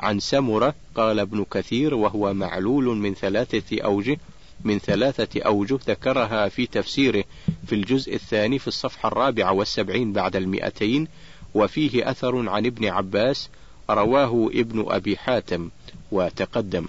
عن 0.00 0.20
سمرة 0.20 0.74
قال 0.94 1.18
ابن 1.18 1.44
كثير 1.50 1.94
وهو 1.94 2.34
معلول 2.34 2.84
من 2.96 3.14
ثلاثة 3.14 3.80
أوجه 3.82 4.18
من 4.64 4.78
ثلاثة 4.78 5.42
أوجه 5.42 5.78
ذكرها 5.88 6.48
في 6.48 6.66
تفسيره 6.66 7.24
في 7.66 7.74
الجزء 7.74 8.14
الثاني 8.14 8.58
في 8.58 8.68
الصفحة 8.68 9.06
الرابعة 9.08 9.52
والسبعين 9.52 10.12
بعد 10.12 10.36
المئتين 10.36 11.08
وفيه 11.54 12.10
أثر 12.10 12.48
عن 12.48 12.66
ابن 12.66 12.88
عباس 12.88 13.48
رواه 13.90 14.48
ابن 14.54 14.84
أبي 14.88 15.16
حاتم 15.16 15.70
وتقدم 16.12 16.86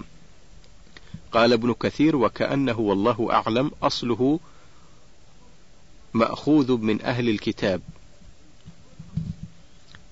قال 1.32 1.52
ابن 1.52 1.72
كثير 1.74 2.16
وكأنه 2.16 2.80
والله 2.80 3.28
أعلم 3.32 3.70
أصله 3.82 4.40
مأخوذ 6.14 6.72
من 6.78 7.02
أهل 7.02 7.28
الكتاب 7.28 7.80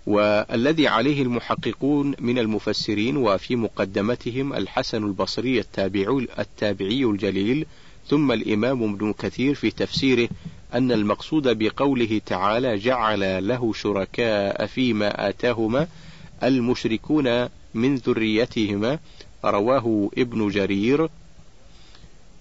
والذي 0.06 0.88
عليه 0.88 1.22
المحققون 1.22 2.14
من 2.20 2.38
المفسرين 2.38 3.16
وفي 3.16 3.56
مقدمتهم 3.56 4.52
الحسن 4.52 5.04
البصري 5.06 5.58
التابعي, 5.58 6.28
التابعي 6.38 7.04
الجليل 7.04 7.66
ثم 8.08 8.32
الإمام 8.32 8.82
ابن 8.94 9.12
كثير 9.12 9.54
في 9.54 9.70
تفسيره 9.70 10.28
أن 10.74 10.92
المقصود 10.92 11.58
بقوله 11.58 12.20
تعالى 12.26 12.76
جعل 12.78 13.48
له 13.48 13.72
شركاء 13.72 14.66
فيما 14.66 15.28
آتاهما 15.28 15.88
المشركون 16.42 17.48
من 17.74 17.94
ذريتهما 17.94 18.98
رواه 19.44 20.10
ابن 20.18 20.48
جرير 20.48 21.08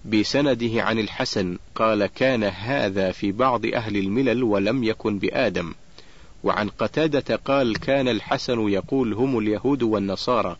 بسنده 0.04 0.82
عن 0.82 0.98
الحسن 0.98 1.58
قال 1.74 2.06
كان 2.06 2.44
هذا 2.44 3.12
في 3.12 3.32
بعض 3.32 3.66
أهل 3.66 3.96
الملل 3.96 4.42
ولم 4.42 4.84
يكن 4.84 5.18
بآدم 5.18 5.72
وعن 6.44 6.68
قتادة 6.68 7.36
قال 7.36 7.76
كان 7.78 8.08
الحسن 8.08 8.68
يقول 8.68 9.12
هم 9.12 9.38
اليهود 9.38 9.82
والنصارى 9.82 10.56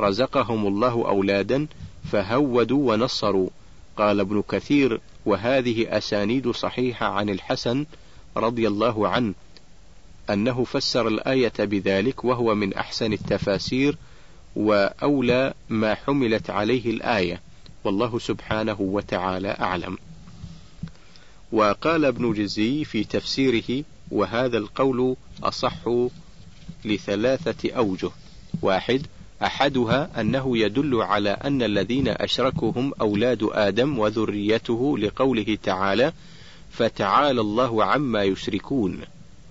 رزقهم 0.00 0.66
الله 0.66 1.08
أولادا 1.08 1.66
فهودوا 2.12 2.92
ونصروا 2.92 3.48
قال 3.96 4.20
ابن 4.20 4.42
كثير 4.42 5.00
وهذه 5.26 5.98
أسانيد 5.98 6.50
صحيحة 6.50 7.06
عن 7.06 7.28
الحسن 7.28 7.86
رضي 8.36 8.68
الله 8.68 9.08
عنه 9.08 9.34
أنه 10.30 10.64
فسر 10.64 11.08
الآية 11.08 11.52
بذلك 11.58 12.24
وهو 12.24 12.54
من 12.54 12.74
أحسن 12.74 13.12
التفاسير 13.12 13.96
وأولى 14.56 15.54
ما 15.68 15.94
حملت 15.94 16.50
عليه 16.50 16.90
الآية 16.90 17.40
والله 17.84 18.18
سبحانه 18.18 18.76
وتعالى 18.80 19.48
أعلم 19.50 19.98
وقال 21.52 22.04
ابن 22.04 22.32
جزي 22.32 22.84
في 22.84 23.04
تفسيره 23.04 23.84
وهذا 24.10 24.58
القول 24.58 25.16
أصح 25.42 25.76
لثلاثة 26.84 27.72
أوجه 27.76 28.10
واحد 28.62 29.06
أحدها 29.42 30.20
أنه 30.20 30.58
يدل 30.58 30.94
على 31.02 31.30
أن 31.30 31.62
الذين 31.62 32.08
أشركوا 32.08 32.72
هم 32.76 32.92
أولاد 33.00 33.38
آدم 33.52 33.98
وذريته 33.98 34.98
لقوله 34.98 35.58
تعالى 35.62 36.12
فتعالى 36.70 37.40
الله 37.40 37.84
عما 37.84 38.22
يشركون 38.24 39.00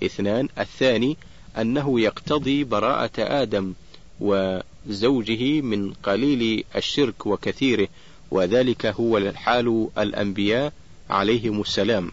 اثنان 0.05 0.47
الثاني 0.59 1.17
أنه 1.61 1.99
يقتضي 1.99 2.63
براءة 2.63 3.11
آدم 3.41 3.73
وزوجه 4.19 5.61
من 5.61 5.93
قليل 5.93 6.63
الشرك 6.75 7.25
وكثيره 7.27 7.87
وذلك 8.31 8.85
هو 8.85 9.17
الحال 9.17 9.89
الأنبياء 9.97 10.73
عليهم 11.09 11.61
السلام 11.61 12.11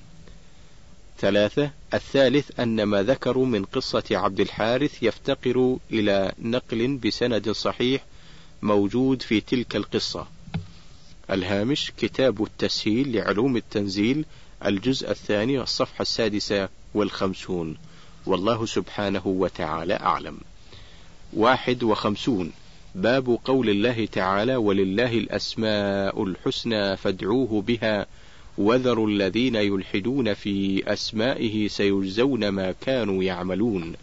ثلاثة 1.25 1.71
الثالث 1.95 2.61
أن 2.61 2.83
ما 2.83 3.03
ذكروا 3.03 3.47
من 3.47 3.65
قصة 3.65 4.03
عبد 4.11 4.41
الحارث 4.41 5.03
يفتقر 5.03 5.77
إلى 5.93 6.33
نقل 6.39 6.97
بسند 6.97 7.51
صحيح 7.51 8.05
موجود 8.63 9.23
في 9.23 9.41
تلك 9.41 9.77
القصة 9.77 10.27
الهامش 11.31 11.93
كتاب 11.97 12.43
التسهيل 12.43 13.17
لعلوم 13.17 13.57
التنزيل 13.57 14.25
الجزء 14.67 15.11
الثاني 15.11 15.61
الصفحة 15.61 16.03
السادسة 16.03 16.69
والخمسون 16.95 17.77
والله 18.27 18.67
سبحانه 18.67 19.27
وتعالى 19.27 19.95
أعلم 19.95 20.39
واحد 21.33 21.83
وخمسون 21.83 22.53
باب 22.95 23.39
قول 23.45 23.71
الله 23.71 24.07
تعالى 24.07 24.57
ولله 24.57 25.13
الأسماء 25.13 26.23
الحسنى 26.25 26.97
فادعوه 26.97 27.63
بها 27.63 28.07
وذروا 28.59 29.09
الذين 29.09 29.55
يلحدون 29.55 30.35
في 30.35 30.83
أسمائه 30.93 31.69
سيجزون 31.69 32.49
ما 32.49 32.75
كانوا 32.81 33.23
يعملون 33.25 33.95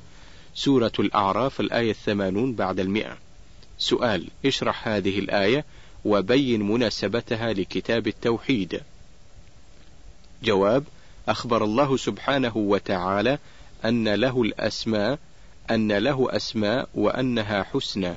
سورة 0.56 0.92
الأعراف 1.00 1.60
الآية 1.60 1.92
الثمانون 1.92 2.54
بعد 2.54 2.80
المئة 2.80 3.18
سؤال 3.78 4.28
اشرح 4.46 4.88
هذه 4.88 5.20
الآية 5.20 5.66
وبين 6.06 6.62
مناسبتها 6.62 7.54
لكتاب 7.54 8.08
التوحيد 8.08 8.82
جواب 10.44 10.84
أخبر 11.28 11.64
الله 11.64 11.98
سبحانه 11.98 12.54
وتعالى 12.58 13.38
أن 13.86 14.10
له 14.14 14.42
الأسماء 14.42 15.20
أن 15.72 15.92
له 15.92 16.28
أسماء 16.30 16.90
وأنها 16.96 17.64
حسنى 17.64 18.14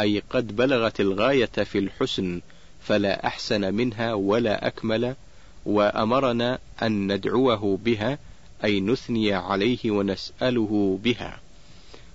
أي 0.00 0.22
قد 0.30 0.56
بلغت 0.56 1.00
الغاية 1.00 1.46
في 1.46 1.78
الحسن 1.78 2.40
فلا 2.82 3.26
أحسن 3.26 3.74
منها 3.74 4.14
ولا 4.14 4.66
أكمل 4.66 5.14
وأمرنا 5.66 6.58
أن 6.82 7.12
ندعوه 7.12 7.76
بها 7.84 8.18
أي 8.64 8.80
نثني 8.80 9.32
عليه 9.32 9.90
ونسأله 9.90 10.98
بها 11.04 11.38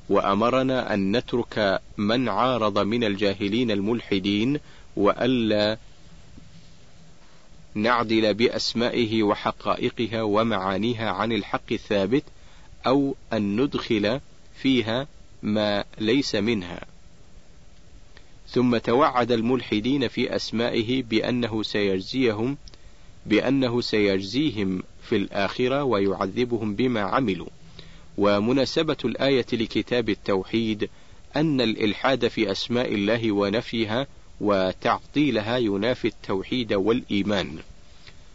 وأمرنا 0.10 0.94
أن 0.94 1.18
نترك 1.18 1.80
من 1.98 2.30
عارض 2.30 2.78
من 2.80 3.04
الجاهلين 3.04 3.72
الملحدين 3.72 4.60
وألا 4.98 5.78
نعدل 7.76 8.34
بأسمائه 8.34 9.24
وحقائقها 9.24 10.22
ومعانيها 10.22 11.10
عن 11.10 11.32
الحق 11.32 11.72
الثابت 11.72 12.24
أو 12.88 13.16
أن 13.34 13.62
ندخل 13.62 14.20
فيها 14.56 15.08
ما 15.44 15.84
ليس 16.00 16.36
منها 16.36 16.84
ثم 18.50 18.78
توعد 18.78 19.32
الملحدين 19.32 20.08
في 20.08 20.36
أسمائه 20.36 21.04
بأنه 21.04 21.64
سيجزيهم 21.64 22.58
بأنه 23.26 23.82
سيجزيهم 23.82 24.84
في 25.10 25.16
الآخرة 25.16 25.84
ويعذبهم 25.84 26.76
بما 26.76 27.02
عملوا، 27.02 27.48
ومناسبة 28.18 28.98
الآية 29.06 29.46
لكتاب 29.54 30.10
التوحيد 30.10 30.90
أن 31.36 31.62
الإلحاد 31.62 32.28
في 32.28 32.52
أسماء 32.52 32.94
الله 32.94 33.32
ونفيها 33.32 34.08
وتعطيلها 34.42 35.58
ينافي 35.58 36.06
التوحيد 36.08 36.74
والإيمان. 36.74 37.60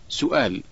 سؤال: 0.08 0.62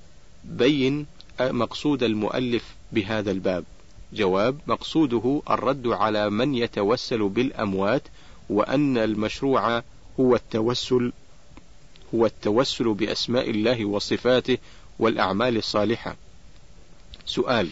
بين 0.45 1.07
مقصود 1.41 2.03
المؤلف 2.03 2.75
بهذا 2.93 3.31
الباب. 3.31 3.65
جواب: 4.13 4.59
مقصوده 4.67 5.43
الرد 5.51 5.87
على 5.87 6.31
من 6.31 6.55
يتوسل 6.55 7.29
بالأموات 7.29 8.03
وأن 8.51 8.99
المشروع 8.99 9.83
هو 10.21 10.35
التوسل 10.35 11.13
هو 12.15 12.27
التوسل 12.27 12.85
بأسماء 12.85 13.51
الله 13.51 13.85
وصفاته 13.85 14.59
والأعمال 14.99 15.57
الصالحة. 15.57 16.17
سؤال: 17.27 17.69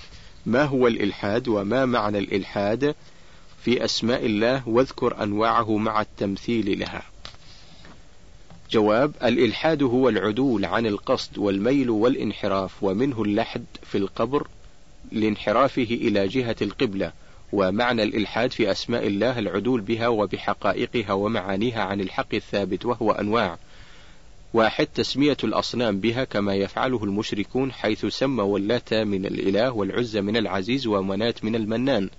ما 0.46 0.64
هو 0.64 0.86
الإلحاد 0.86 1.48
وما 1.48 1.84
معنى 1.86 2.18
الإلحاد 2.18 2.94
في 3.64 3.84
أسماء 3.84 4.26
الله 4.26 4.68
واذكر 4.68 5.22
أنواعه 5.22 5.76
مع 5.76 6.00
التمثيل 6.00 6.78
لها. 6.78 7.02
جواب: 8.70 9.14
الإلحاد 9.24 9.82
هو 9.82 10.08
العدول 10.08 10.64
عن 10.64 10.86
القصد 10.86 11.38
والميل 11.38 11.90
والانحراف 11.90 12.82
ومنه 12.82 13.22
اللحد 13.22 13.64
في 13.82 13.98
القبر 13.98 14.46
لانحرافه 15.12 15.82
إلى 15.90 16.28
جهة 16.28 16.56
القبلة. 16.62 17.12
ومعنى 17.52 18.02
الإلحاد 18.02 18.50
في 18.52 18.70
أسماء 18.70 19.06
الله 19.06 19.38
العدول 19.38 19.80
بها 19.80 20.08
وبحقائقها 20.08 21.12
ومعانيها 21.12 21.82
عن 21.82 22.00
الحق 22.00 22.34
الثابت 22.34 22.86
وهو 22.86 23.12
أنواع 23.12 23.58
واحد 24.54 24.86
تسمية 24.94 25.36
الأصنام 25.44 26.00
بها 26.00 26.24
كما 26.24 26.54
يفعله 26.54 27.04
المشركون 27.04 27.72
حيث 27.72 28.06
سمى 28.06 28.42
واللات 28.42 28.94
من 28.94 29.26
الإله 29.26 29.70
والعزة 29.70 30.20
من 30.20 30.36
العزيز 30.36 30.86
ومنات 30.86 31.44
من 31.44 31.54
المنان 31.56 32.10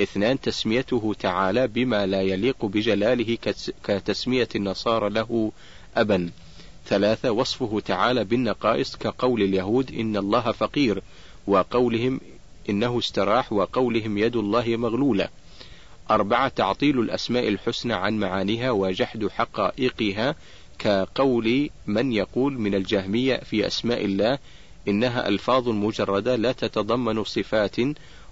اثنان 0.00 0.40
تسميته 0.40 1.14
تعالى 1.18 1.66
بما 1.66 2.06
لا 2.06 2.22
يليق 2.22 2.64
بجلاله 2.64 3.38
كتسمية 3.84 4.48
النصارى 4.54 5.10
له 5.10 5.52
أبا 5.96 6.30
ثلاثة 6.86 7.30
وصفه 7.30 7.80
تعالى 7.80 8.24
بالنقائص 8.24 8.96
كقول 8.96 9.42
اليهود 9.42 9.92
إن 9.94 10.16
الله 10.16 10.52
فقير 10.52 11.02
وقولهم 11.46 12.20
إنه 12.70 12.98
استراح 12.98 13.52
وقولهم 13.52 14.18
يد 14.18 14.36
الله 14.36 14.76
مغلولة 14.76 15.28
أربعة 16.10 16.48
تعطيل 16.48 17.00
الأسماء 17.00 17.48
الحسنى 17.48 17.92
عن 17.94 18.18
معانيها 18.18 18.70
وجحد 18.70 19.26
حقائقها 19.26 20.34
كقول 20.78 21.70
من 21.86 22.12
يقول 22.12 22.52
من 22.60 22.74
الجهمية 22.74 23.36
في 23.36 23.66
أسماء 23.66 24.04
الله 24.04 24.38
إنها 24.88 25.28
ألفاظ 25.28 25.68
مجردة 25.68 26.36
لا 26.36 26.52
تتضمن 26.52 27.24
صفات 27.24 27.76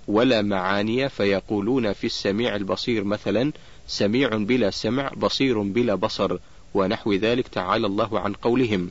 ولا 0.08 0.42
معاني 0.42 1.08
فيقولون 1.08 1.92
في 1.92 2.04
السميع 2.06 2.56
البصير 2.56 3.04
مثلا 3.04 3.52
سميع 3.88 4.28
بلا 4.36 4.70
سمع 4.70 5.08
بصير 5.16 5.62
بلا 5.62 5.94
بصر 5.94 6.36
ونحو 6.74 7.12
ذلك 7.12 7.48
تعالى 7.48 7.86
الله 7.86 8.20
عن 8.20 8.32
قولهم 8.32 8.90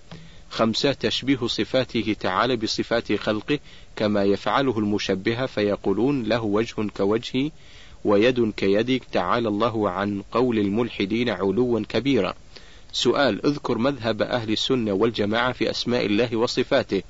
خمسة 0.50 0.92
تشبيه 0.92 1.48
صفاته 1.48 2.16
تعالى 2.20 2.56
بصفات 2.56 3.14
خلقه 3.14 3.60
كما 3.96 4.24
يفعله 4.24 4.80
المشبهة 4.80 5.46
فيقولون 5.46 6.24
له 6.24 6.42
وجه 6.44 6.88
كوجهي 6.98 7.52
ويد 8.06 8.54
كيدك 8.58 9.04
تعالى 9.12 9.48
الله 9.48 9.90
عن 9.90 10.22
قول 10.32 10.60
الملحدين 10.60 11.30
علوا 11.30 11.82
كبيرا 11.90 12.34
سؤال 12.94 13.46
اذكر 13.46 13.78
مذهب 13.78 14.22
أهل 14.22 14.52
السنة 14.52 14.92
والجماعة 14.94 15.52
في 15.52 15.70
أسماء 15.70 16.06
الله 16.06 16.36
وصفاته 16.38 17.02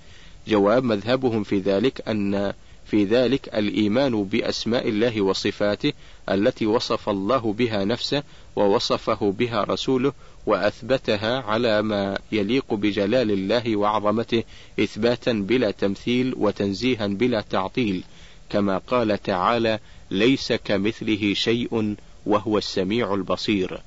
جواب 0.48 0.84
مذهبهم 0.84 1.44
في 1.44 1.60
ذلك 1.60 2.08
أن 2.10 2.54
في 2.86 3.04
ذلك 3.04 3.48
الإيمان 3.56 4.24
بأسماء 4.24 4.90
الله 4.90 5.22
وصفاته 5.22 5.94
التي 6.30 6.66
وصف 6.66 7.10
الله 7.10 7.54
بها 7.54 7.86
نفسه 7.86 8.24
ووصفه 8.56 9.34
بها 9.40 9.64
رسوله 9.64 10.14
وأثبتها 10.46 11.42
على 11.42 11.82
ما 11.82 12.20
يليق 12.32 12.74
بجلال 12.74 13.32
الله 13.32 13.76
وعظمته 13.76 14.44
إثباتا 14.80 15.32
بلا 15.32 15.72
تمثيل 15.72 16.34
وتنزيها 16.38 17.08
بلا 17.08 17.42
تعطيل 17.42 18.04
كما 18.50 18.78
قال 18.78 19.24
تعالى 19.24 19.80
ليس 20.12 20.54
كمثله 20.54 21.34
شيء 21.34 21.96
وهو 22.26 22.58
السميع 22.58 23.14
البصير 23.14 23.82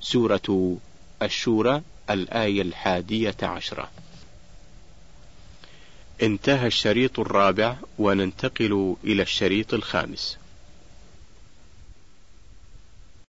سورة 0.00 0.76
الشورى 1.22 1.82
الآية 2.10 2.62
الحادية 2.62 3.34
عشرة 3.42 3.90
انتهى 6.22 6.66
الشريط 6.66 7.20
الرابع 7.20 7.76
وننتقل 7.98 8.96
إلى 9.04 9.22
الشريط 9.22 9.74
الخامس 9.74 10.38